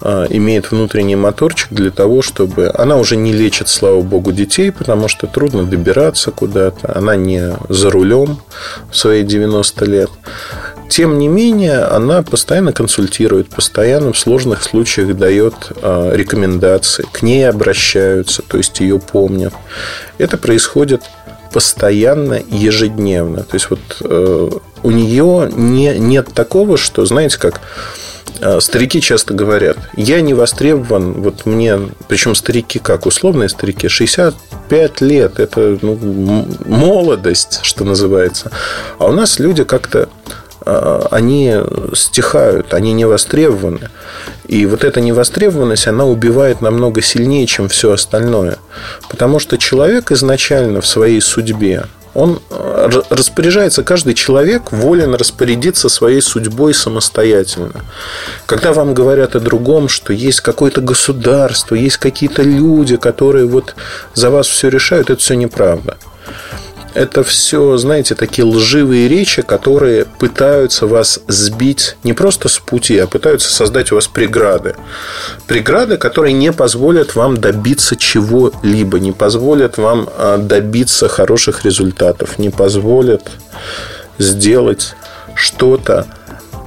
а, 0.00 0.26
имеет 0.30 0.70
внутренний 0.70 1.16
моторчик 1.16 1.72
для 1.72 1.90
того, 1.90 2.22
чтобы... 2.22 2.70
Она 2.74 2.96
уже 2.96 3.16
не 3.16 3.32
лечит, 3.32 3.68
слава 3.68 4.00
богу, 4.02 4.32
детей, 4.32 4.70
потому 4.70 5.08
что 5.08 5.26
трудно 5.26 5.64
добираться 5.64 6.30
куда-то. 6.30 6.96
Она 6.96 7.16
не 7.16 7.56
за 7.68 7.90
рулем 7.90 8.38
в 8.90 8.96
свои 8.96 9.24
90 9.24 9.84
лет. 9.86 10.10
Тем 10.88 11.18
не 11.18 11.28
менее, 11.28 11.80
она 11.80 12.22
постоянно 12.22 12.72
консультирует, 12.72 13.48
постоянно 13.48 14.12
в 14.12 14.18
сложных 14.18 14.62
случаях 14.62 15.16
дает 15.16 15.54
а, 15.82 16.14
рекомендации, 16.14 17.06
к 17.10 17.22
ней 17.22 17.48
обращаются, 17.48 18.42
то 18.42 18.58
есть 18.58 18.80
ее 18.80 18.98
помнят. 18.98 19.54
Это 20.18 20.36
происходит 20.36 21.02
постоянно, 21.54 22.40
ежедневно. 22.50 23.44
То 23.44 23.54
есть 23.54 23.70
вот 23.70 23.78
э, 24.00 24.50
у 24.82 24.90
нее 24.90 25.48
не, 25.52 25.96
нет 25.98 26.34
такого, 26.34 26.76
что, 26.76 27.06
знаете, 27.06 27.38
как 27.38 27.60
э, 28.40 28.58
Старики 28.60 29.00
часто 29.00 29.34
говорят, 29.34 29.78
я 29.96 30.20
не 30.20 30.34
востребован, 30.34 31.12
вот 31.12 31.46
мне, 31.46 31.78
причем 32.08 32.34
старики 32.34 32.80
как, 32.80 33.06
условные 33.06 33.48
старики, 33.48 33.86
65 33.86 35.00
лет, 35.00 35.38
это 35.38 35.78
ну, 35.80 36.44
молодость, 36.66 37.60
что 37.62 37.84
называется. 37.84 38.50
А 38.98 39.06
у 39.06 39.12
нас 39.12 39.38
люди 39.38 39.62
как-то 39.62 40.08
а, 40.08 40.08
они 41.10 41.56
стихают, 41.94 42.74
они 42.74 42.92
не 42.92 43.04
востребованы. 43.04 43.90
И 44.46 44.66
вот 44.66 44.84
эта 44.84 45.00
невостребованность, 45.00 45.86
она 45.86 46.04
убивает 46.04 46.60
намного 46.60 47.02
сильнее, 47.02 47.46
чем 47.46 47.68
все 47.68 47.92
остальное. 47.92 48.58
Потому 49.08 49.38
что 49.38 49.58
человек 49.58 50.10
изначально 50.10 50.80
в 50.80 50.86
своей 50.86 51.20
судьбе, 51.20 51.84
он 52.14 52.40
а, 52.50 52.88
распоряжается, 53.10 53.82
каждый 53.82 54.14
человек 54.14 54.70
волен 54.70 55.14
распорядиться 55.14 55.88
своей 55.88 56.20
судьбой 56.20 56.72
самостоятельно. 56.72 57.84
Когда 58.46 58.72
вам 58.72 58.94
говорят 58.94 59.34
о 59.34 59.40
другом, 59.40 59.88
что 59.88 60.12
есть 60.12 60.40
какое-то 60.40 60.80
государство, 60.80 61.74
есть 61.74 61.98
какие-то 61.98 62.42
люди, 62.42 62.96
которые 62.96 63.46
вот 63.46 63.74
за 64.14 64.30
вас 64.30 64.46
все 64.46 64.68
решают, 64.68 65.10
это 65.10 65.20
все 65.20 65.34
неправда 65.34 65.96
это 66.94 67.24
все, 67.24 67.76
знаете, 67.76 68.14
такие 68.14 68.44
лживые 68.44 69.08
речи, 69.08 69.42
которые 69.42 70.04
пытаются 70.04 70.86
вас 70.86 71.20
сбить 71.26 71.96
не 72.04 72.12
просто 72.12 72.48
с 72.48 72.58
пути, 72.58 72.96
а 72.98 73.06
пытаются 73.06 73.52
создать 73.52 73.92
у 73.92 73.96
вас 73.96 74.06
преграды. 74.06 74.76
Преграды, 75.46 75.96
которые 75.96 76.32
не 76.32 76.52
позволят 76.52 77.16
вам 77.16 77.36
добиться 77.36 77.96
чего-либо, 77.96 79.00
не 79.00 79.12
позволят 79.12 79.76
вам 79.76 80.08
а, 80.16 80.38
добиться 80.38 81.08
хороших 81.08 81.64
результатов, 81.64 82.38
не 82.38 82.50
позволят 82.50 83.28
сделать 84.18 84.94
что-то 85.34 86.06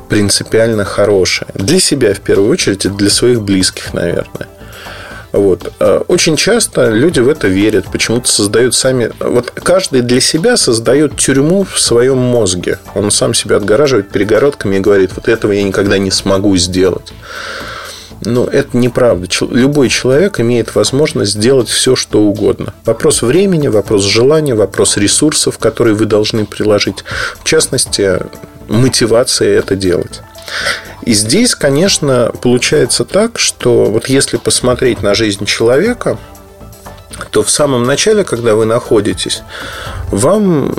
принципиально 0.10 0.84
хорошее. 0.84 1.50
Для 1.54 1.80
себя, 1.80 2.14
в 2.14 2.20
первую 2.20 2.50
очередь, 2.50 2.86
и 2.86 2.90
для 2.90 3.10
своих 3.10 3.42
близких, 3.42 3.94
наверное. 3.94 4.48
Вот. 5.38 5.72
А 5.80 6.04
очень 6.08 6.36
часто 6.36 6.90
люди 6.90 7.20
в 7.20 7.30
это 7.30 7.48
верят, 7.48 7.86
почему-то 7.92 8.28
создают 8.28 8.74
сами... 8.74 9.12
Вот 9.20 9.52
каждый 9.52 10.02
для 10.02 10.20
себя 10.20 10.58
создает 10.58 11.16
тюрьму 11.16 11.64
в 11.64 11.80
своем 11.80 12.18
мозге. 12.18 12.80
Он 12.96 13.12
сам 13.12 13.36
себя 13.36 13.58
отгораживает 13.58 14.10
перегородками 14.10 14.78
и 14.78 14.80
говорит, 14.80 15.12
вот 15.16 15.28
этого 15.28 15.52
я 15.52 15.64
никогда 15.64 16.00
не 16.00 16.10
смогу 16.10 16.58
сделать. 16.58 17.14
Но 18.22 18.46
это 18.46 18.76
неправда. 18.76 19.28
Любой 19.52 19.90
человек 19.90 20.40
имеет 20.40 20.74
возможность 20.74 21.34
сделать 21.34 21.70
все, 21.70 21.96
что 21.96 22.22
угодно. 22.24 22.74
Вопрос 22.84 23.22
времени, 23.22 23.68
вопрос 23.68 24.04
желания, 24.04 24.56
вопрос 24.56 24.98
ресурсов, 24.98 25.60
которые 25.60 25.94
вы 25.94 26.06
должны 26.06 26.48
приложить. 26.48 27.04
В 27.40 27.44
частности, 27.44 28.20
мотивация 28.68 29.60
это 29.60 29.76
делать. 29.76 30.22
И 31.04 31.14
здесь, 31.14 31.56
конечно, 31.56 32.32
получается 32.42 33.06
так, 33.06 33.40
что 33.40 33.86
вот 33.86 34.08
если 34.10 34.38
посмотреть 34.38 35.02
на 35.02 35.14
жизнь 35.14 35.46
человека, 35.46 36.18
то 37.32 37.44
в 37.44 37.50
самом 37.50 37.84
начале, 37.84 38.24
когда 38.24 38.56
вы 38.56 38.66
находитесь, 38.66 39.42
вам 40.12 40.76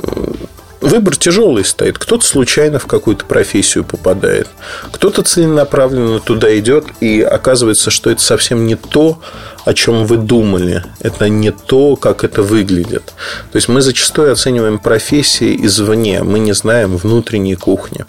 выбор 0.81 1.15
тяжелый 1.15 1.65
стоит. 1.65 1.97
Кто-то 1.97 2.25
случайно 2.25 2.79
в 2.79 2.87
какую-то 2.87 3.25
профессию 3.25 3.83
попадает, 3.83 4.47
кто-то 4.91 5.23
целенаправленно 5.23 6.19
туда 6.19 6.57
идет, 6.57 6.85
и 6.99 7.21
оказывается, 7.21 7.89
что 7.91 8.09
это 8.09 8.21
совсем 8.21 8.65
не 8.65 8.75
то, 8.75 9.19
о 9.65 9.73
чем 9.73 10.05
вы 10.05 10.17
думали. 10.17 10.83
Это 11.01 11.29
не 11.29 11.51
то, 11.51 11.95
как 11.95 12.23
это 12.23 12.41
выглядит. 12.41 13.13
То 13.51 13.55
есть 13.55 13.67
мы 13.67 13.81
зачастую 13.81 14.31
оцениваем 14.31 14.79
профессии 14.79 15.65
извне, 15.65 16.23
мы 16.23 16.39
не 16.39 16.53
знаем 16.53 16.97
внутренней 16.97 17.55
кухни. 17.55 18.05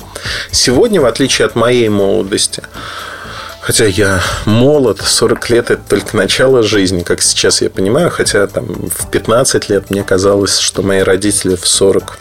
Сегодня, 0.51 1.01
в 1.01 1.07
отличие 1.07 1.47
от 1.47 1.55
моей 1.55 1.89
молодости, 1.89 2.63
Хотя 3.63 3.85
я 3.85 4.23
молод, 4.47 5.03
40 5.03 5.51
лет– 5.51 5.71
это 5.71 5.83
только 5.87 6.17
начало 6.17 6.63
жизни, 6.63 7.03
как 7.03 7.21
сейчас 7.21 7.61
я 7.61 7.69
понимаю. 7.69 8.11
Хотя 8.11 8.47
там 8.47 8.65
в 8.65 9.11
15 9.11 9.69
лет 9.69 9.91
мне 9.91 10.03
казалось, 10.03 10.59
что 10.59 10.83
мои 10.83 11.01
родители 11.01 11.57
в 11.57 11.69
40 11.69 12.19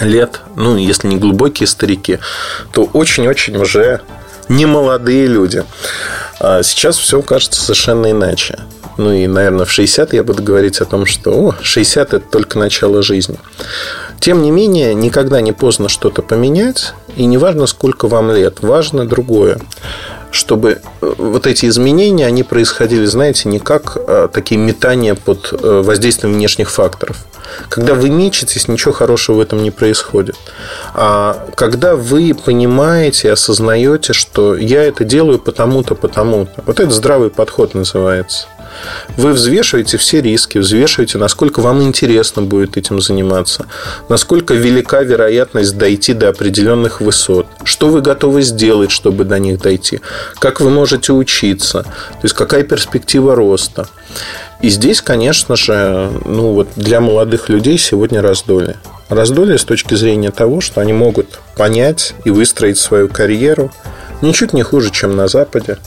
лет, 0.00 0.40
ну, 0.56 0.76
если 0.76 1.08
не 1.08 1.16
глубокие 1.16 1.66
старики, 1.66 2.18
то 2.72 2.84
очень-очень 2.92 3.56
уже 3.56 4.00
не 4.48 4.66
молодые 4.66 5.26
люди. 5.26 5.64
А 6.40 6.62
сейчас 6.62 6.96
все 6.98 7.22
кажется 7.22 7.60
совершенно 7.60 8.10
иначе. 8.10 8.58
Ну 8.96 9.12
и, 9.12 9.26
наверное, 9.26 9.64
в 9.64 9.72
60 9.72 10.12
я 10.12 10.22
буду 10.22 10.42
говорить 10.42 10.80
о 10.80 10.84
том, 10.84 11.06
что 11.06 11.30
о, 11.32 11.54
60 11.60 12.14
это 12.14 12.20
только 12.20 12.58
начало 12.58 13.02
жизни. 13.02 13.38
Тем 14.20 14.42
не 14.42 14.50
менее, 14.50 14.94
никогда 14.94 15.40
не 15.40 15.52
поздно 15.52 15.88
что-то 15.88 16.22
поменять, 16.22 16.94
и 17.16 17.26
не 17.26 17.36
важно, 17.36 17.66
сколько 17.66 18.08
вам 18.08 18.30
лет, 18.32 18.62
важно 18.62 19.06
другое 19.06 19.58
чтобы 20.34 20.80
э, 21.00 21.14
вот 21.16 21.46
эти 21.46 21.66
изменения, 21.66 22.26
они 22.26 22.42
происходили, 22.42 23.04
знаете, 23.04 23.48
не 23.48 23.60
как 23.60 23.96
а, 23.96 24.26
такие 24.26 24.60
метания 24.60 25.14
под 25.14 25.52
э, 25.52 25.82
воздействием 25.84 26.34
внешних 26.34 26.72
факторов. 26.72 27.24
Когда 27.68 27.94
вы 27.94 28.10
мечетесь, 28.10 28.68
ничего 28.68 28.92
хорошего 28.92 29.36
в 29.36 29.40
этом 29.40 29.62
не 29.62 29.70
происходит. 29.70 30.36
А 30.94 31.48
когда 31.54 31.96
вы 31.96 32.34
понимаете, 32.34 33.32
осознаете, 33.32 34.12
что 34.12 34.56
я 34.56 34.82
это 34.82 35.04
делаю 35.04 35.38
потому-то, 35.38 35.94
потому-то. 35.94 36.62
Вот 36.66 36.80
это 36.80 36.90
здравый 36.90 37.30
подход 37.30 37.74
называется. 37.74 38.46
Вы 39.16 39.32
взвешиваете 39.32 39.96
все 39.98 40.20
риски, 40.20 40.58
взвешиваете, 40.58 41.18
насколько 41.18 41.60
вам 41.60 41.82
интересно 41.82 42.42
будет 42.42 42.76
этим 42.76 43.00
заниматься, 43.00 43.66
насколько 44.08 44.54
велика 44.54 45.02
вероятность 45.02 45.76
дойти 45.76 46.14
до 46.14 46.28
определенных 46.30 47.00
высот, 47.00 47.46
что 47.64 47.88
вы 47.88 48.00
готовы 48.00 48.42
сделать, 48.42 48.90
чтобы 48.90 49.24
до 49.24 49.38
них 49.38 49.60
дойти, 49.60 50.00
как 50.38 50.60
вы 50.60 50.70
можете 50.70 51.12
учиться, 51.12 51.82
то 51.82 52.20
есть 52.22 52.34
какая 52.34 52.62
перспектива 52.62 53.34
роста. 53.34 53.88
И 54.60 54.70
здесь, 54.70 55.02
конечно 55.02 55.56
же, 55.56 56.10
ну 56.24 56.52
вот 56.52 56.68
для 56.76 57.00
молодых 57.00 57.48
людей 57.48 57.76
сегодня 57.76 58.22
раздолье. 58.22 58.76
Раздолье 59.10 59.58
с 59.58 59.64
точки 59.64 59.94
зрения 59.94 60.30
того, 60.30 60.60
что 60.62 60.80
они 60.80 60.92
могут 60.92 61.38
понять 61.56 62.14
и 62.24 62.30
выстроить 62.30 62.78
свою 62.78 63.08
карьеру 63.08 63.70
ничуть 64.22 64.52
не 64.52 64.62
хуже, 64.62 64.90
чем 64.90 65.16
на 65.16 65.28
Западе. 65.28 65.78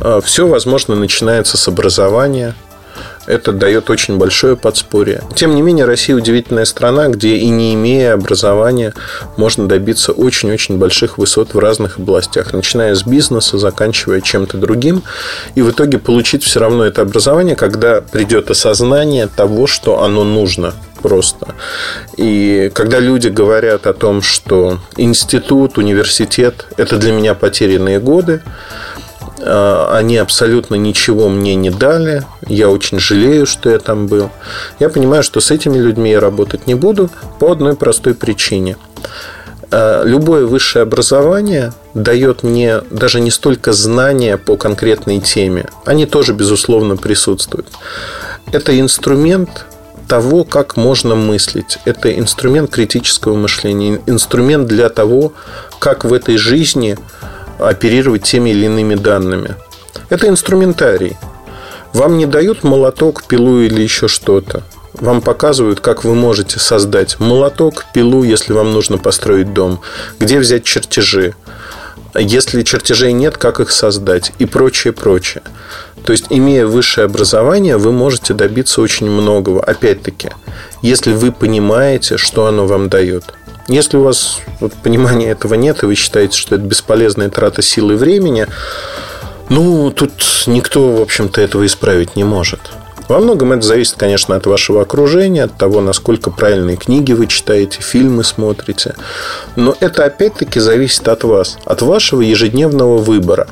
А, 0.00 0.20
Все, 0.20 0.46
возможно, 0.46 0.94
начинается 0.94 1.56
с 1.56 1.68
образования. 1.68 2.54
Это 3.26 3.52
дает 3.52 3.90
очень 3.90 4.16
большое 4.16 4.56
подспорье. 4.56 5.22
Тем 5.36 5.54
не 5.54 5.62
менее, 5.62 5.84
Россия 5.84 6.16
удивительная 6.16 6.64
страна, 6.64 7.08
где 7.08 7.36
и 7.36 7.48
не 7.48 7.74
имея 7.74 8.14
образования, 8.14 8.94
можно 9.36 9.68
добиться 9.68 10.12
очень-очень 10.12 10.78
больших 10.78 11.18
высот 11.18 11.54
в 11.54 11.58
разных 11.58 11.98
областях, 11.98 12.52
начиная 12.52 12.94
с 12.94 13.04
бизнеса, 13.04 13.58
заканчивая 13.58 14.20
чем-то 14.20 14.56
другим. 14.56 15.02
И 15.54 15.62
в 15.62 15.70
итоге 15.70 15.98
получить 15.98 16.42
все 16.42 16.60
равно 16.60 16.84
это 16.84 17.02
образование, 17.02 17.54
когда 17.54 18.00
придет 18.00 18.50
осознание 18.50 19.28
того, 19.28 19.66
что 19.66 20.02
оно 20.02 20.24
нужно 20.24 20.72
просто. 21.00 21.54
И 22.16 22.70
когда 22.74 22.98
люди 22.98 23.28
говорят 23.28 23.86
о 23.86 23.92
том, 23.92 24.22
что 24.22 24.78
институт, 24.96 25.78
университет– 25.78 26.66
это 26.76 26.96
для 26.96 27.12
меня 27.12 27.34
потерянные 27.34 28.00
годы, 28.00 28.42
они 29.42 30.16
абсолютно 30.16 30.74
ничего 30.74 31.28
мне 31.28 31.54
не 31.54 31.70
дали. 31.70 32.24
Я 32.46 32.68
очень 32.68 32.98
жалею, 32.98 33.46
что 33.46 33.70
я 33.70 33.78
там 33.78 34.06
был. 34.06 34.30
Я 34.78 34.88
понимаю, 34.88 35.22
что 35.22 35.40
с 35.40 35.50
этими 35.50 35.78
людьми 35.78 36.10
я 36.10 36.20
работать 36.20 36.66
не 36.66 36.74
буду 36.74 37.10
по 37.38 37.52
одной 37.52 37.74
простой 37.76 38.14
причине. 38.14 38.76
А, 39.70 40.02
любое 40.04 40.46
высшее 40.46 40.82
образование 40.82 41.72
дает 41.94 42.42
мне 42.42 42.80
даже 42.90 43.20
не 43.20 43.30
столько 43.30 43.72
знания 43.72 44.36
по 44.36 44.56
конкретной 44.56 45.20
теме. 45.20 45.68
Они 45.84 46.06
тоже, 46.06 46.32
безусловно, 46.32 46.96
присутствуют. 46.96 47.68
Это 48.52 48.78
инструмент 48.78 49.66
того, 50.08 50.42
как 50.42 50.76
можно 50.76 51.14
мыслить. 51.14 51.78
Это 51.84 52.12
инструмент 52.18 52.70
критического 52.70 53.36
мышления, 53.36 54.00
инструмент 54.06 54.66
для 54.66 54.88
того, 54.88 55.32
как 55.78 56.04
в 56.04 56.12
этой 56.12 56.36
жизни 56.36 56.98
оперировать 57.68 58.22
теми 58.22 58.50
или 58.50 58.66
иными 58.66 58.94
данными. 58.94 59.56
Это 60.08 60.28
инструментарий. 60.28 61.16
Вам 61.92 62.18
не 62.18 62.26
дают 62.26 62.62
молоток, 62.62 63.24
пилу 63.24 63.60
или 63.60 63.82
еще 63.82 64.08
что-то. 64.08 64.62
Вам 64.94 65.22
показывают, 65.22 65.80
как 65.80 66.04
вы 66.04 66.14
можете 66.14 66.58
создать 66.58 67.18
молоток, 67.20 67.84
пилу, 67.94 68.22
если 68.22 68.52
вам 68.52 68.72
нужно 68.72 68.98
построить 68.98 69.52
дом, 69.52 69.80
где 70.18 70.38
взять 70.38 70.64
чертежи. 70.64 71.34
Если 72.14 72.62
чертежей 72.62 73.12
нет, 73.12 73.36
как 73.36 73.60
их 73.60 73.70
создать 73.70 74.32
и 74.38 74.46
прочее, 74.46 74.92
прочее. 74.92 75.42
То 76.04 76.12
есть, 76.12 76.26
имея 76.30 76.66
высшее 76.66 77.04
образование, 77.04 77.76
вы 77.76 77.92
можете 77.92 78.34
добиться 78.34 78.80
очень 78.80 79.08
многого. 79.08 79.62
Опять-таки, 79.62 80.30
если 80.82 81.12
вы 81.12 81.30
понимаете, 81.30 82.16
что 82.16 82.46
оно 82.46 82.66
вам 82.66 82.88
дает. 82.88 83.34
Если 83.70 83.96
у 83.98 84.02
вас 84.02 84.40
вот, 84.58 84.72
понимания 84.72 85.30
этого 85.30 85.54
нет, 85.54 85.84
и 85.84 85.86
вы 85.86 85.94
считаете, 85.94 86.36
что 86.36 86.56
это 86.56 86.64
бесполезная 86.64 87.30
трата 87.30 87.62
силы 87.62 87.92
и 87.92 87.96
времени, 87.96 88.48
ну, 89.48 89.92
тут 89.92 90.12
никто, 90.48 90.96
в 90.96 91.00
общем-то, 91.00 91.40
этого 91.40 91.64
исправить 91.64 92.16
не 92.16 92.24
может. 92.24 92.58
Во 93.06 93.20
многом 93.20 93.52
это 93.52 93.64
зависит, 93.64 93.94
конечно, 93.96 94.34
от 94.34 94.46
вашего 94.46 94.82
окружения, 94.82 95.44
от 95.44 95.56
того, 95.56 95.80
насколько 95.80 96.32
правильные 96.32 96.76
книги 96.76 97.12
вы 97.12 97.28
читаете, 97.28 97.80
фильмы 97.80 98.24
смотрите. 98.24 98.96
Но 99.54 99.76
это 99.78 100.04
опять-таки 100.04 100.58
зависит 100.58 101.06
от 101.06 101.22
вас, 101.22 101.56
от 101.64 101.80
вашего 101.82 102.22
ежедневного 102.22 102.98
выбора. 102.98 103.46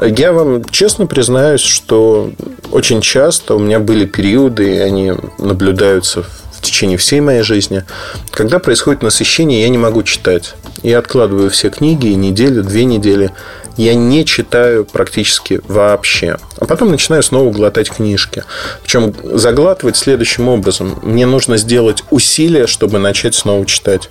Я 0.00 0.32
вам 0.32 0.64
честно 0.64 1.06
признаюсь, 1.06 1.60
что 1.60 2.30
очень 2.72 3.02
часто 3.02 3.54
у 3.54 3.58
меня 3.58 3.80
были 3.80 4.06
периоды, 4.06 4.76
и 4.76 4.78
они 4.78 5.12
наблюдаются 5.38 6.22
в 6.22 6.45
течение 6.60 6.98
всей 6.98 7.20
моей 7.20 7.42
жизни, 7.42 7.84
когда 8.30 8.58
происходит 8.58 9.02
насыщение, 9.02 9.62
я 9.62 9.68
не 9.68 9.78
могу 9.78 10.02
читать. 10.02 10.54
Я 10.82 10.98
откладываю 10.98 11.50
все 11.50 11.70
книги, 11.70 12.08
и 12.08 12.14
неделю, 12.14 12.62
две 12.62 12.84
недели 12.84 13.32
я 13.76 13.94
не 13.94 14.24
читаю 14.24 14.84
практически 14.84 15.60
вообще. 15.68 16.38
А 16.58 16.64
потом 16.64 16.90
начинаю 16.90 17.22
снова 17.22 17.50
глотать 17.52 17.90
книжки. 17.90 18.44
Причем 18.82 19.14
заглатывать 19.22 19.96
следующим 19.96 20.48
образом. 20.48 20.98
Мне 21.02 21.26
нужно 21.26 21.56
сделать 21.56 22.02
усилие, 22.10 22.66
чтобы 22.66 22.98
начать 22.98 23.34
снова 23.34 23.66
читать. 23.66 24.08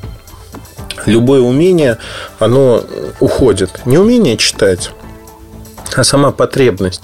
Любое 1.05 1.41
умение, 1.41 1.97
оно 2.39 2.83
уходит. 3.19 3.85
Не 3.85 3.97
умение 3.97 4.37
читать, 4.37 4.91
а 5.95 6.03
сама 6.03 6.31
потребность 6.31 7.01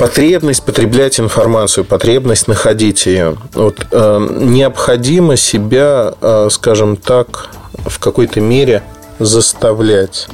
потребность 0.00 0.62
потреблять 0.62 1.20
информацию, 1.20 1.84
потребность 1.84 2.48
находить 2.48 3.04
ее. 3.04 3.36
Вот, 3.52 3.86
э, 3.90 4.28
необходимо 4.30 5.36
себя, 5.36 6.14
э, 6.22 6.48
скажем 6.50 6.96
так, 6.96 7.50
в 7.86 7.98
какой-то 7.98 8.40
мере 8.40 8.82
заставлять 9.18 10.28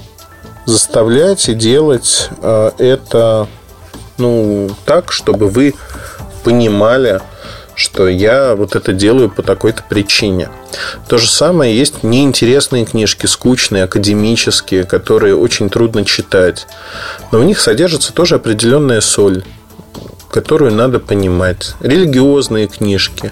заставлять 0.66 1.48
и 1.48 1.54
делать 1.54 2.28
э, 2.42 2.70
это 2.78 3.48
ну, 4.18 4.70
так, 4.84 5.10
чтобы 5.10 5.48
вы 5.48 5.74
понимали, 6.44 7.20
что 7.76 8.08
я 8.08 8.56
вот 8.56 8.74
это 8.74 8.92
делаю 8.92 9.30
по 9.30 9.42
такой-то 9.42 9.84
причине. 9.88 10.48
То 11.08 11.18
же 11.18 11.28
самое 11.30 11.76
есть 11.76 12.02
неинтересные 12.02 12.86
книжки, 12.86 13.26
скучные, 13.26 13.84
академические, 13.84 14.84
которые 14.84 15.36
очень 15.36 15.68
трудно 15.68 16.04
читать. 16.04 16.66
Но 17.30 17.38
в 17.38 17.44
них 17.44 17.60
содержится 17.60 18.12
тоже 18.12 18.36
определенная 18.36 19.02
соль, 19.02 19.44
которую 20.30 20.72
надо 20.72 20.98
понимать. 20.98 21.74
Религиозные 21.80 22.66
книжки, 22.66 23.30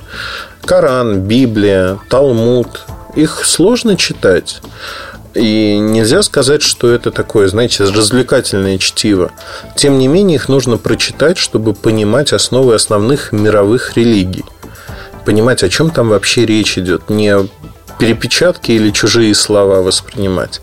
Коран, 0.64 1.22
Библия, 1.22 1.98
Талмуд. 2.08 2.82
Их 3.16 3.44
сложно 3.44 3.96
читать. 3.96 4.60
И 5.34 5.78
нельзя 5.78 6.22
сказать, 6.22 6.62
что 6.62 6.90
это 6.90 7.10
такое, 7.10 7.48
знаете, 7.48 7.84
развлекательное 7.84 8.78
чтиво. 8.78 9.32
Тем 9.76 9.98
не 9.98 10.06
менее, 10.06 10.36
их 10.36 10.48
нужно 10.48 10.76
прочитать, 10.76 11.38
чтобы 11.38 11.74
понимать 11.74 12.32
основы 12.32 12.74
основных 12.74 13.32
мировых 13.32 13.96
религий. 13.96 14.44
Понимать, 15.24 15.62
о 15.64 15.68
чем 15.68 15.90
там 15.90 16.10
вообще 16.10 16.46
речь 16.46 16.78
идет. 16.78 17.10
Не 17.10 17.34
перепечатки 18.04 18.72
или 18.72 18.90
чужие 18.90 19.34
слова 19.34 19.80
воспринимать. 19.80 20.60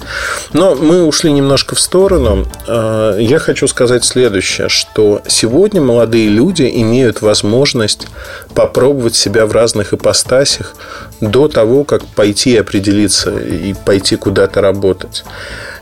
Но 0.53 0.75
мы 0.75 1.03
ушли 1.03 1.31
немножко 1.31 1.73
в 1.73 1.79
сторону. 1.79 2.45
А, 2.67 3.17
я 3.17 3.39
хочу 3.39 3.67
сказать 3.67 4.05
следующее, 4.05 4.69
что 4.69 5.23
сегодня 5.27 5.81
молодые 5.81 6.29
люди 6.29 6.69
имеют 6.71 7.23
возможность 7.23 8.07
попробовать 8.53 9.15
себя 9.15 9.47
в 9.47 9.53
разных 9.53 9.91
ипостасях 9.91 10.75
до 11.19 11.47
того, 11.47 11.83
как 11.83 12.05
пойти 12.05 12.55
определиться 12.57 13.31
и 13.31 13.73
пойти 13.73 14.17
куда-то 14.17 14.61
работать. 14.61 15.23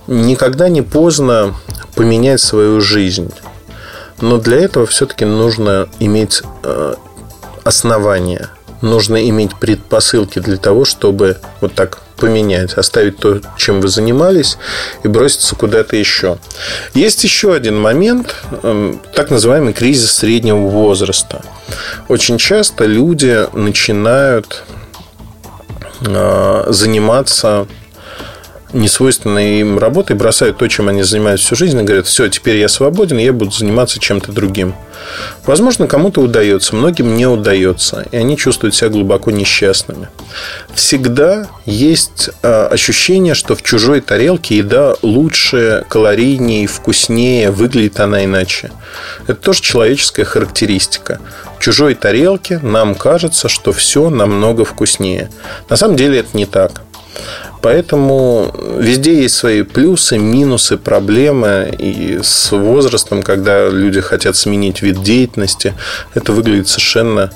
Никогда 0.08 0.70
не 0.70 0.82
поздно 0.82 1.56
поменять 1.94 2.40
свою 2.40 2.80
жизнь. 2.80 3.34
Но 4.22 4.38
для 4.38 4.60
этого 4.60 4.86
все-таки 4.86 5.26
нужно 5.26 5.90
иметь 6.00 6.42
а, 6.64 6.96
основания– 7.66 8.50
нужно 8.82 9.28
иметь 9.30 9.56
предпосылки 9.56 10.40
для 10.40 10.58
того, 10.58 10.86
чтобы 10.86 11.38
вот 11.62 11.74
так 11.74 12.00
поменять, 12.18 12.74
оставить 12.74 13.18
то, 13.18 13.42
чем 13.58 13.82
вы 13.82 13.88
занимались, 13.88 14.58
и 15.04 15.08
броситься 15.08 15.56
куда-то 15.56 15.96
еще. 15.96 16.38
Есть 16.94 17.24
еще 17.24 17.54
один 17.54 17.80
момент, 17.80 18.36
эм, 18.64 19.02
так 19.16 19.30
называемый 19.30 19.74
кризис 19.74 20.12
среднего 20.12 20.68
возраста. 20.68 21.42
Очень 22.08 22.38
часто 22.38 22.86
люди 22.86 23.48
начинают 23.54 24.64
э, 26.02 26.66
заниматься 26.68 27.68
несвойственной 28.74 29.60
им 29.60 29.80
работой, 29.80 30.16
бросают 30.16 30.58
то, 30.58 30.68
чем 30.68 30.90
они 30.90 31.04
занимаются 31.04 31.48
всю 31.48 31.56
жизнь, 31.56 31.80
и 31.80 31.84
говорят, 31.84 32.08
все, 32.08 32.28
теперь 32.28 32.58
я 32.58 32.68
свободен, 32.68 33.18
я 33.18 33.34
буду 33.34 33.52
заниматься 33.52 34.00
чем-то 34.00 34.32
другим. 34.32 34.76
Возможно, 35.46 35.88
кому-то 35.88 36.22
удается, 36.22 36.76
многим 36.76 37.16
не 37.16 37.26
удается, 37.26 38.06
и 38.12 38.18
они 38.18 38.38
чувствуют 38.38 38.76
себя 38.76 38.90
глубоко 38.90 39.32
несчастными. 39.32 40.10
Всегда 40.74 41.48
есть 41.66 42.30
а, 42.44 42.68
ощущение, 42.68 43.34
что 43.34 43.56
в 43.56 43.64
чужой 43.64 44.02
тарелке 44.02 44.58
еда 44.58 44.96
лучше, 45.02 45.86
калорийнее, 45.90 46.68
вкуснее, 46.68 47.52
выглядит 47.52 48.00
она 48.00 48.26
иначе. 48.26 48.72
Это 49.24 49.36
тоже 49.36 49.62
человеческая 49.62 50.26
характеристика. 50.26 51.20
В 51.58 51.64
чужой 51.64 51.96
тарелке 51.96 52.60
нам 52.60 52.96
кажется, 52.96 53.50
что 53.50 53.72
все 53.74 54.10
намного 54.10 54.64
вкуснее. 54.64 55.30
На 55.70 55.76
самом 55.76 55.96
деле 55.96 56.20
это 56.20 56.38
не 56.38 56.46
так. 56.46 56.82
Поэтому 57.62 58.54
везде 58.78 59.22
есть 59.22 59.36
свои 59.36 59.64
плюсы, 59.64 60.18
минусы, 60.18 60.78
проблемы. 60.78 61.74
И 61.78 62.20
с 62.24 62.52
возрастом, 62.52 63.22
когда 63.22 63.68
люди 63.70 64.00
хотят 64.00 64.38
сменить 64.38 64.82
вид 64.82 65.04
деятельности, 65.04 65.74
это 66.14 66.32
выглядит 66.32 66.70
совершенно, 66.70 67.32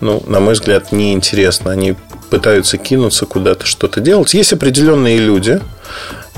ну, 0.00 0.22
на 0.26 0.40
мой 0.40 0.54
взгляд, 0.54 0.92
неинтересно. 0.92 1.72
Они 1.72 1.96
пытаются 2.30 2.78
кинуться 2.78 3.26
куда-то, 3.26 3.66
что-то 3.66 4.00
делать. 4.00 4.34
Есть 4.34 4.52
определенные 4.52 5.18
люди, 5.18 5.60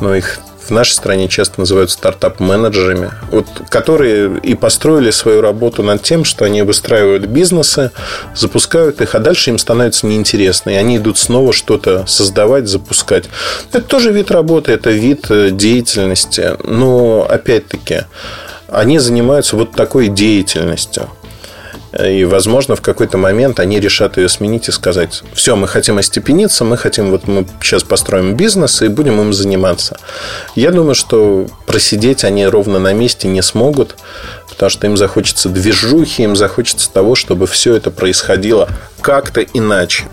но 0.00 0.14
их 0.14 0.38
в 0.72 0.74
нашей 0.74 0.92
стране 0.92 1.28
часто 1.28 1.60
называют 1.60 1.90
стартап-менеджерами, 1.90 3.10
вот, 3.30 3.46
которые 3.68 4.40
и 4.40 4.54
построили 4.54 5.10
свою 5.10 5.42
работу 5.42 5.82
над 5.82 6.02
тем, 6.02 6.24
что 6.24 6.46
они 6.46 6.62
выстраивают 6.62 7.26
бизнесы, 7.26 7.90
запускают 8.34 9.02
их, 9.02 9.14
а 9.14 9.18
дальше 9.18 9.50
им 9.50 9.58
становится 9.58 10.06
неинтересно, 10.06 10.70
и 10.70 10.74
они 10.74 10.96
идут 10.96 11.18
снова 11.18 11.52
что-то 11.52 12.06
создавать, 12.06 12.68
запускать. 12.68 13.24
Это 13.70 13.82
тоже 13.82 14.12
вид 14.12 14.30
работы, 14.30 14.72
это 14.72 14.90
вид 14.90 15.26
э, 15.30 15.50
деятельности, 15.50 16.56
но 16.64 17.26
опять-таки 17.28 18.06
они 18.68 18.98
занимаются 18.98 19.56
вот 19.56 19.72
такой 19.72 20.08
деятельностью– 20.08 21.10
и, 21.98 22.24
возможно, 22.24 22.74
в 22.74 22.80
какой-то 22.80 23.18
момент 23.18 23.60
они 23.60 23.78
решат 23.78 24.16
ее 24.16 24.28
сменить 24.28 24.68
и 24.68 24.72
сказать, 24.72 25.22
все, 25.34 25.56
мы 25.56 25.68
хотим 25.68 25.98
остепениться, 25.98 26.64
мы 26.64 26.76
хотим, 26.76 27.10
вот 27.10 27.28
мы 27.28 27.46
сейчас 27.60 27.82
построим 27.82 28.34
бизнес 28.34 28.80
и 28.82 28.88
будем 28.88 29.20
им 29.20 29.32
заниматься. 29.32 29.98
Я 30.54 30.70
думаю, 30.70 30.94
что 30.94 31.46
просидеть 31.66 32.24
они 32.24 32.46
ровно 32.46 32.78
на 32.78 32.92
месте 32.94 33.28
не 33.28 33.42
смогут, 33.42 33.96
потому 34.48 34.70
что 34.70 34.86
им 34.86 34.96
захочется 34.96 35.48
движухи, 35.48 36.22
им 36.22 36.34
захочется 36.34 36.90
того, 36.90 37.14
чтобы 37.14 37.46
все 37.46 37.74
это 37.74 37.90
происходило 37.90 38.68
как-то 39.00 39.42
иначе. 39.42 40.04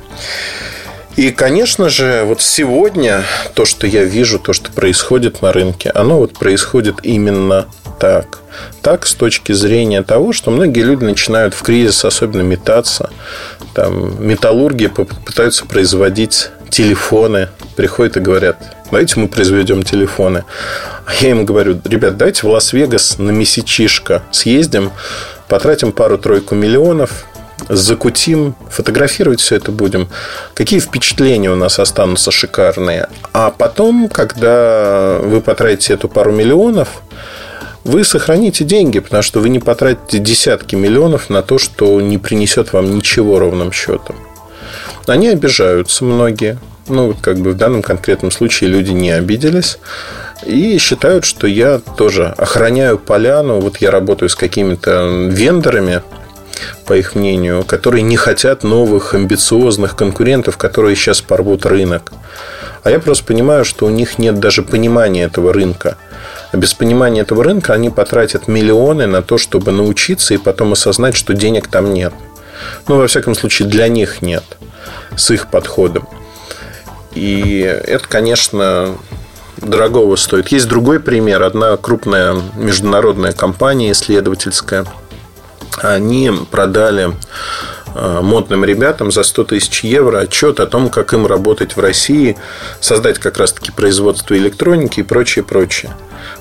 И, 1.16 1.32
конечно 1.32 1.90
же, 1.90 2.24
вот 2.26 2.42
сегодня 2.42 3.24
то, 3.54 3.66
что 3.66 3.86
я 3.86 4.06
вижу, 4.06 4.40
то, 4.40 4.54
что 4.54 4.72
происходит 4.72 5.42
на 5.42 5.52
рынке, 5.52 5.92
оно 5.94 6.18
вот 6.18 6.38
происходит 6.38 7.00
именно 7.04 7.68
так. 8.00 8.40
Так, 8.82 9.06
с 9.06 9.14
точки 9.14 9.52
зрения 9.52 10.02
того, 10.02 10.34
что 10.34 10.52
многие 10.52 10.82
люди 10.82 11.04
начинают 11.04 11.54
в 11.54 11.62
кризис 11.62 12.06
особенно 12.06 12.42
метаться. 12.42 13.10
Там, 13.74 14.26
металлурги 14.26 14.88
пытаются 14.88 15.66
производить 15.66 16.50
телефоны, 16.70 17.50
приходят 17.76 18.18
и 18.18 18.20
говорят, 18.20 18.58
давайте 18.86 19.20
мы 19.20 19.28
произведем 19.28 19.84
телефоны. 19.84 20.46
А 21.06 21.14
я 21.22 21.32
им 21.32 21.46
говорю, 21.46 21.80
ребят, 21.86 22.18
давайте 22.18 22.48
в 22.48 22.50
Лас-Вегас 22.50 23.18
на 23.18 23.32
месячишко 23.32 24.24
съездим, 24.32 24.92
потратим 25.48 25.92
пару-тройку 25.92 26.56
миллионов, 26.56 27.26
закутим, 27.68 28.56
фотографировать 28.70 29.42
все 29.42 29.56
это 29.56 29.72
будем. 29.72 30.10
Какие 30.54 30.80
впечатления 30.80 31.52
у 31.52 31.56
нас 31.56 31.80
останутся 31.80 32.32
шикарные. 32.32 33.10
А 33.34 33.52
потом, 33.52 34.08
когда 34.08 35.18
вы 35.22 35.42
потратите 35.42 35.94
эту 35.94 36.08
пару 36.08 36.32
миллионов, 36.32 37.02
вы 37.84 38.04
сохраните 38.04 38.64
деньги, 38.64 39.00
потому 39.00 39.24
что 39.24 39.40
вы 39.40 39.50
не 39.50 39.60
потратите 39.60 40.20
десятки 40.20 40.76
миллионов 40.76 41.30
на 41.30 41.42
то, 41.42 41.58
что 41.58 42.00
не 42.02 42.18
принесет 42.18 42.74
вам 42.74 42.96
ничего 42.96 43.40
ровным 43.40 43.72
счетом. 43.72 44.16
Они 45.08 45.28
обижаются 45.28 46.04
многие. 46.06 46.58
Ну, 46.88 47.08
вот 47.08 47.18
как 47.22 47.38
бы 47.38 47.52
в 47.52 47.58
данном 47.58 47.82
конкретном 47.82 48.32
случае 48.32 48.70
люди 48.70 48.92
не 48.92 49.12
обиделись. 49.12 49.80
И 50.46 50.78
считают, 50.78 51.26
что 51.26 51.48
я 51.48 51.80
тоже 51.80 52.34
охраняю 52.38 52.98
поляну. 52.98 53.60
Вот 53.60 53.78
я 53.78 53.92
работаю 53.92 54.30
с 54.30 54.36
какими-то 54.36 55.28
вендорами, 55.30 56.02
по 56.86 56.94
их 56.94 57.16
мнению, 57.16 57.64
которые 57.64 58.02
не 58.02 58.18
хотят 58.18 58.64
новых 58.64 59.14
амбициозных 59.14 59.96
конкурентов, 59.96 60.58
которые 60.58 60.96
сейчас 60.96 61.22
порвут 61.22 61.66
рынок. 61.66 62.12
А 62.84 62.92
я 62.92 63.00
просто 63.00 63.26
понимаю, 63.26 63.66
что 63.66 63.86
у 63.86 63.90
них 63.90 64.18
нет 64.18 64.40
даже 64.40 64.64
понимания 64.64 65.24
этого 65.24 65.54
рынка. 65.54 65.98
Без 66.52 66.74
понимания 66.74 67.22
этого 67.22 67.44
рынка 67.44 67.74
они 67.74 67.90
потратят 67.90 68.48
миллионы 68.48 69.06
на 69.06 69.22
то, 69.22 69.38
чтобы 69.38 69.72
научиться 69.72 70.34
и 70.34 70.38
потом 70.38 70.74
осознать, 70.74 71.16
что 71.16 71.34
денег 71.34 71.68
там 71.68 71.94
нет. 71.94 72.14
Ну, 72.88 72.98
во 72.98 73.08
всяком 73.08 73.36
случае, 73.36 73.68
для 73.68 73.88
них 73.88 74.22
нет 74.22 74.44
с 75.16 75.32
их 75.32 75.48
подходом. 75.48 76.08
И 77.14 77.60
это, 77.60 78.08
конечно, 78.08 78.98
дорогого 79.58 80.16
стоит. 80.16 80.50
Есть 80.50 80.68
другой 80.68 81.00
пример. 81.00 81.44
Одна 81.44 81.78
крупная 81.78 82.36
международная 82.56 83.32
компания 83.32 83.92
исследовательская. 83.92 84.86
Они 85.82 86.32
продали 86.50 87.12
модным 87.96 88.66
ребятам 88.66 89.12
за 89.12 89.24
100 89.24 89.44
тысяч 89.46 89.84
евро 89.84 90.20
отчет 90.20 90.60
о 90.60 90.68
том, 90.68 90.90
как 90.90 91.14
им 91.14 91.26
работать 91.26 91.76
в 91.76 91.80
России, 91.80 92.38
создать 92.80 93.20
как 93.20 93.38
раз-таки 93.38 93.72
производство 93.72 94.36
электроники 94.36 95.02
и 95.02 95.04
прочее, 95.04 95.44
прочее. 95.44 95.92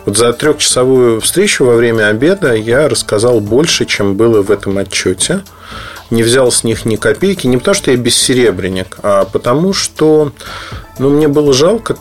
Вот 0.04 0.16
за 0.16 0.32
трехчасовую 0.32 1.20
встречу 1.20 1.64
во 1.64 1.74
время 1.74 2.08
обеда 2.08 2.54
я 2.54 2.88
рассказал 2.88 3.40
больше, 3.40 3.84
чем 3.84 4.16
было 4.16 4.42
в 4.42 4.50
этом 4.50 4.78
отчете. 4.78 5.42
Не 6.11 6.22
взял 6.22 6.50
с 6.50 6.64
них 6.64 6.87
ни 6.87 6.96
копейки, 6.96 7.46
не 7.46 7.58
потому 7.58 7.74
что 7.74 7.90
я 7.90 7.96
бессеребренник, 7.96 8.98
а 9.02 9.26
потому 9.26 9.74
что 9.74 10.32
ну, 10.98 11.11
мне 11.11 11.28
было 11.28 11.52
жалко 11.52 11.96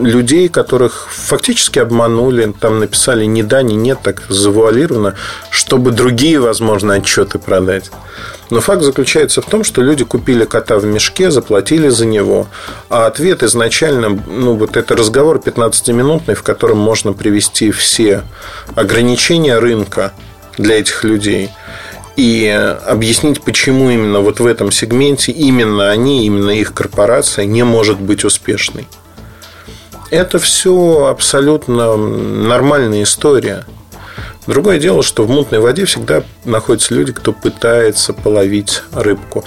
людей, 0.00 0.48
которых 0.48 1.08
фактически 1.10 1.78
обманули, 1.78 2.52
там 2.58 2.80
написали 2.80 3.24
ни 3.24 3.42
да, 3.42 3.62
ни 3.62 3.74
нет, 3.74 3.98
так 4.02 4.22
завуалировано, 4.28 5.14
чтобы 5.50 5.90
другие, 5.90 6.40
возможно, 6.40 6.94
отчеты 6.94 7.38
продать. 7.38 7.90
Но 8.50 8.60
факт 8.60 8.82
заключается 8.82 9.40
в 9.40 9.46
том, 9.46 9.64
что 9.64 9.82
люди 9.82 10.04
купили 10.04 10.44
кота 10.44 10.78
в 10.78 10.84
мешке, 10.84 11.30
заплатили 11.30 11.88
за 11.88 12.06
него, 12.06 12.46
а 12.88 13.06
ответ 13.06 13.42
изначально, 13.42 14.10
ну, 14.26 14.54
вот 14.54 14.76
это 14.76 14.94
разговор 14.96 15.38
15-минутный, 15.38 16.34
в 16.34 16.42
котором 16.42 16.78
можно 16.78 17.12
привести 17.12 17.70
все 17.70 18.22
ограничения 18.74 19.58
рынка 19.58 20.12
для 20.58 20.78
этих 20.78 21.04
людей 21.04 21.50
и 22.16 22.46
объяснить, 22.86 23.42
почему 23.42 23.90
именно 23.90 24.20
вот 24.20 24.38
в 24.40 24.46
этом 24.46 24.70
сегменте 24.70 25.32
именно 25.32 25.90
они, 25.90 26.26
именно 26.26 26.50
их 26.50 26.72
корпорация 26.72 27.44
не 27.44 27.64
может 27.64 27.98
быть 27.98 28.24
успешной. 28.24 28.86
Это 30.14 30.38
все 30.38 31.06
абсолютно 31.06 31.96
нормальная 31.96 33.02
история. 33.02 33.64
Другое 34.46 34.78
дело, 34.78 35.02
что 35.02 35.24
в 35.24 35.28
мутной 35.28 35.58
воде 35.58 35.86
всегда 35.86 36.22
находятся 36.44 36.94
люди, 36.94 37.12
кто 37.12 37.32
пытается 37.32 38.12
половить 38.12 38.82
рыбку. 38.92 39.44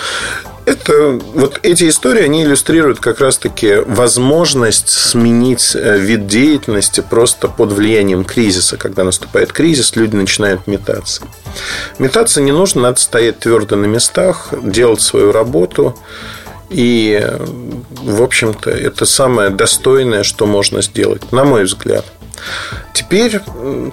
Это, 0.65 1.21
вот 1.33 1.61
эти 1.63 1.87
истории, 1.87 2.23
они 2.23 2.43
иллюстрируют 2.43 2.99
как 2.99 3.21
раз-таки 3.21 3.75
возможность 3.85 4.89
сменить 4.89 5.73
э, 5.73 5.97
вид 5.97 6.27
деятельности 6.27 6.99
просто 6.99 7.47
под 7.47 7.71
влиянием 7.71 8.25
кризиса. 8.25 8.75
Когда 8.75 9.05
наступает 9.05 9.53
кризис, 9.53 9.95
люди 9.95 10.17
начинают 10.17 10.67
метаться. 10.67 11.21
Метаться 11.97 12.41
не 12.41 12.51
нужно, 12.51 12.81
надо 12.81 12.99
стоять 12.99 13.39
твердо 13.39 13.77
на 13.77 13.85
местах, 13.85 14.49
делать 14.61 14.99
свою 14.99 15.31
работу. 15.31 15.97
И, 16.69 17.25
в 17.89 18.21
общем-то, 18.21 18.69
это 18.69 19.05
самое 19.05 19.49
достойное, 19.49 20.23
что 20.23 20.45
можно 20.45 20.81
сделать, 20.81 21.31
на 21.31 21.43
мой 21.43 21.63
взгляд. 21.63 22.05
Теперь, 22.93 23.39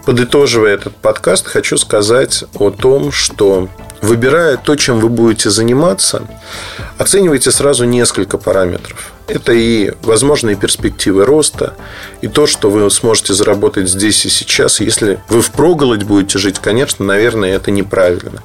подытоживая 0.04 0.74
этот 0.74 0.96
подкаст, 0.96 1.46
хочу 1.46 1.76
сказать 1.76 2.44
о 2.54 2.70
том, 2.70 3.12
что 3.12 3.68
выбирая 4.02 4.56
то, 4.56 4.76
чем 4.76 5.00
вы 5.00 5.08
будете 5.08 5.50
заниматься, 5.50 6.22
оценивайте 6.98 7.50
сразу 7.50 7.84
несколько 7.84 8.37
параметров. 8.37 9.12
Это 9.28 9.52
и 9.52 9.92
возможные 10.02 10.56
перспективы 10.56 11.24
роста, 11.24 11.74
и 12.20 12.28
то, 12.28 12.46
что 12.46 12.70
вы 12.70 12.90
сможете 12.90 13.32
заработать 13.32 13.88
здесь 13.88 14.26
и 14.26 14.28
сейчас. 14.28 14.80
Если 14.80 15.20
вы 15.28 15.40
впроголодь 15.40 16.02
будете 16.02 16.38
жить, 16.38 16.58
конечно, 16.58 17.04
наверное, 17.04 17.56
это 17.56 17.70
неправильно 17.70 18.42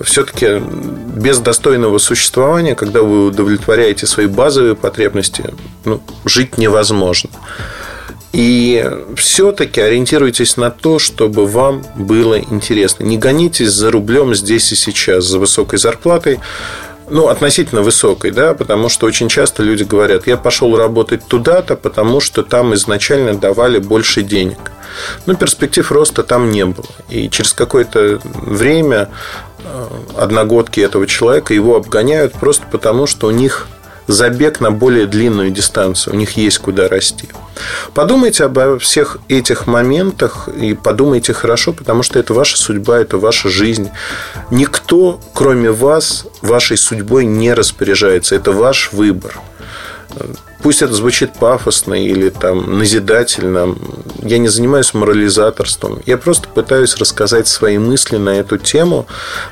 все-таки 0.00 0.60
без 1.16 1.38
достойного 1.38 1.98
существования, 1.98 2.74
когда 2.74 3.02
вы 3.02 3.26
удовлетворяете 3.26 4.06
свои 4.06 4.26
базовые 4.26 4.74
потребности, 4.74 5.44
ну, 5.84 6.02
жить 6.24 6.58
невозможно. 6.58 7.30
И 8.32 8.84
все-таки 9.16 9.80
ориентируйтесь 9.80 10.56
на 10.56 10.70
то, 10.70 10.98
чтобы 10.98 11.46
вам 11.46 11.84
было 11.94 12.40
интересно. 12.40 13.04
Не 13.04 13.16
гонитесь 13.16 13.70
за 13.70 13.92
рублем 13.92 14.34
здесь 14.34 14.72
и 14.72 14.74
сейчас, 14.74 15.24
за 15.24 15.38
высокой 15.38 15.78
зарплатой 15.78 16.40
ну, 17.08 17.28
относительно 17.28 17.82
высокой, 17.82 18.30
да, 18.30 18.54
потому 18.54 18.88
что 18.88 19.06
очень 19.06 19.28
часто 19.28 19.62
люди 19.62 19.82
говорят, 19.82 20.26
я 20.26 20.36
пошел 20.36 20.76
работать 20.76 21.26
туда-то, 21.26 21.76
потому 21.76 22.20
что 22.20 22.42
там 22.42 22.74
изначально 22.74 23.34
давали 23.34 23.78
больше 23.78 24.22
денег. 24.22 24.72
Но 25.26 25.34
перспектив 25.34 25.90
роста 25.90 26.22
там 26.22 26.50
не 26.50 26.64
было. 26.64 26.86
И 27.08 27.28
через 27.28 27.52
какое-то 27.52 28.20
время 28.24 29.10
э, 29.64 29.86
одногодки 30.16 30.80
этого 30.80 31.06
человека 31.06 31.52
его 31.52 31.76
обгоняют 31.76 32.34
просто 32.34 32.64
потому, 32.70 33.06
что 33.06 33.26
у 33.26 33.30
них 33.30 33.66
забег 34.06 34.60
на 34.60 34.70
более 34.70 35.06
длинную 35.06 35.50
дистанцию. 35.50 36.14
У 36.14 36.16
них 36.16 36.36
есть 36.36 36.58
куда 36.58 36.88
расти. 36.88 37.28
Подумайте 37.94 38.44
обо 38.44 38.78
всех 38.78 39.18
этих 39.28 39.66
моментах 39.66 40.48
и 40.48 40.74
подумайте 40.74 41.32
хорошо, 41.32 41.72
потому 41.72 42.02
что 42.02 42.18
это 42.18 42.34
ваша 42.34 42.56
судьба, 42.56 42.98
это 42.98 43.18
ваша 43.18 43.48
жизнь. 43.48 43.90
Никто, 44.50 45.20
кроме 45.34 45.70
вас, 45.70 46.26
вашей 46.42 46.76
судьбой 46.76 47.24
не 47.24 47.54
распоряжается. 47.54 48.34
Это 48.34 48.52
ваш 48.52 48.92
выбор. 48.92 49.40
Пусть 50.62 50.80
это 50.80 50.94
звучит 50.94 51.34
пафосно 51.34 51.92
или 51.92 52.30
там 52.30 52.78
назидательно. 52.78 53.76
Я 54.22 54.38
не 54.38 54.48
занимаюсь 54.48 54.94
морализаторством. 54.94 56.00
Я 56.06 56.16
просто 56.16 56.48
пытаюсь 56.48 56.96
рассказать 56.96 57.48
свои 57.48 57.76
мысли 57.78 58.16
на 58.16 58.30
эту 58.30 58.56
тему 58.56 59.06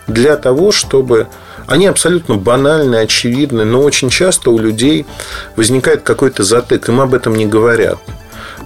для 0.07 0.37
того, 0.37 0.73
чтобы 0.73 1.29
они 1.67 1.87
абсолютно 1.87 2.37
банальны, 2.37 2.97
очевидны, 2.97 3.65
но 3.65 3.83
очень 3.83 4.11
часто 4.11 4.51
у 4.51 4.59
людей 4.59 5.07
возникает 5.57 6.03
какой-то 6.03 6.43
затык, 6.43 6.89
им 6.89 7.01
об 7.01 7.15
этом 7.15 7.35
не 7.35 7.47
говорят. 7.47 7.99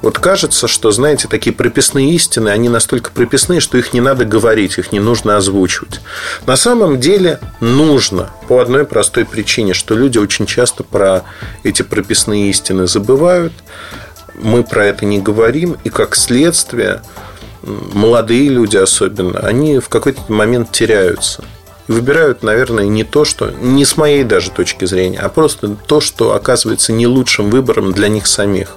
Вот 0.02 0.18
кажется, 0.18 0.68
что, 0.68 0.90
знаете, 0.90 1.26
такие 1.26 1.54
прописные 1.54 2.10
истины, 2.12 2.50
они 2.50 2.68
настолько 2.68 3.10
прописные, 3.10 3.60
что 3.60 3.78
их 3.78 3.92
не 3.92 4.00
надо 4.00 4.24
говорить, 4.24 4.78
их 4.78 4.92
не 4.92 5.00
нужно 5.00 5.36
озвучивать. 5.36 6.00
На 6.46 6.56
самом 6.56 7.00
деле 7.00 7.40
нужно 7.60 8.30
по 8.46 8.60
одной 8.60 8.84
простой 8.84 9.24
причине, 9.24 9.72
что 9.74 9.94
люди 9.94 10.18
очень 10.18 10.46
часто 10.46 10.84
про 10.84 11.24
эти 11.62 11.82
прописные 11.82 12.50
истины 12.50 12.86
забывают, 12.86 13.52
мы 14.34 14.64
про 14.64 14.84
это 14.86 15.06
не 15.06 15.18
говорим, 15.18 15.76
и 15.82 15.88
как 15.88 16.14
следствие 16.14 17.00
молодые 17.62 18.50
люди 18.50 18.76
особенно, 18.76 19.40
они 19.40 19.78
в 19.78 19.88
какой-то 19.88 20.20
момент 20.28 20.72
теряются– 20.72 21.42
и 21.88 21.92
выбирают, 21.92 22.42
наверное, 22.42 22.86
не 22.86 23.04
то, 23.04 23.24
что, 23.24 23.50
не 23.50 23.84
с 23.84 23.96
моей 23.96 24.24
даже 24.24 24.50
точки 24.50 24.84
зрения, 24.84 25.18
а 25.18 25.28
просто 25.28 25.76
то, 25.86 26.00
что 26.00 26.34
оказывается 26.34 26.92
не 26.92 27.06
лучшим 27.06 27.50
выбором 27.50 27.92
для 27.92 28.08
них 28.08 28.26
самих. 28.26 28.76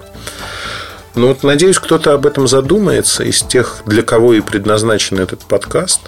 Ну 1.16 1.30
вот, 1.30 1.44
надеюсь, 1.44 1.80
кто-то 1.80 2.14
об 2.14 2.26
этом 2.26 2.48
задумается 2.48 3.24
из 3.24 3.42
тех, 3.42 3.82
для 3.86 4.04
кого 4.04 4.34
и 4.34 4.42
предназначен 4.42 5.20
этот 5.20 5.42
подкаст. 5.42 6.02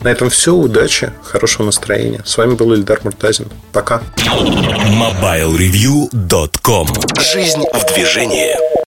На 0.00 0.08
этом 0.08 0.28
все. 0.28 0.52
Удачи, 0.54 1.12
хорошего 1.24 1.66
настроения. 1.66 2.20
С 2.24 2.36
вами 2.36 2.54
был 2.54 2.74
Ильдар 2.74 3.00
Муртазин. 3.04 3.48
Пока. 3.72 4.02
MobileReview.com 4.18 6.88
Жизнь 7.18 7.62
в 7.72 7.94
движении. 7.94 8.83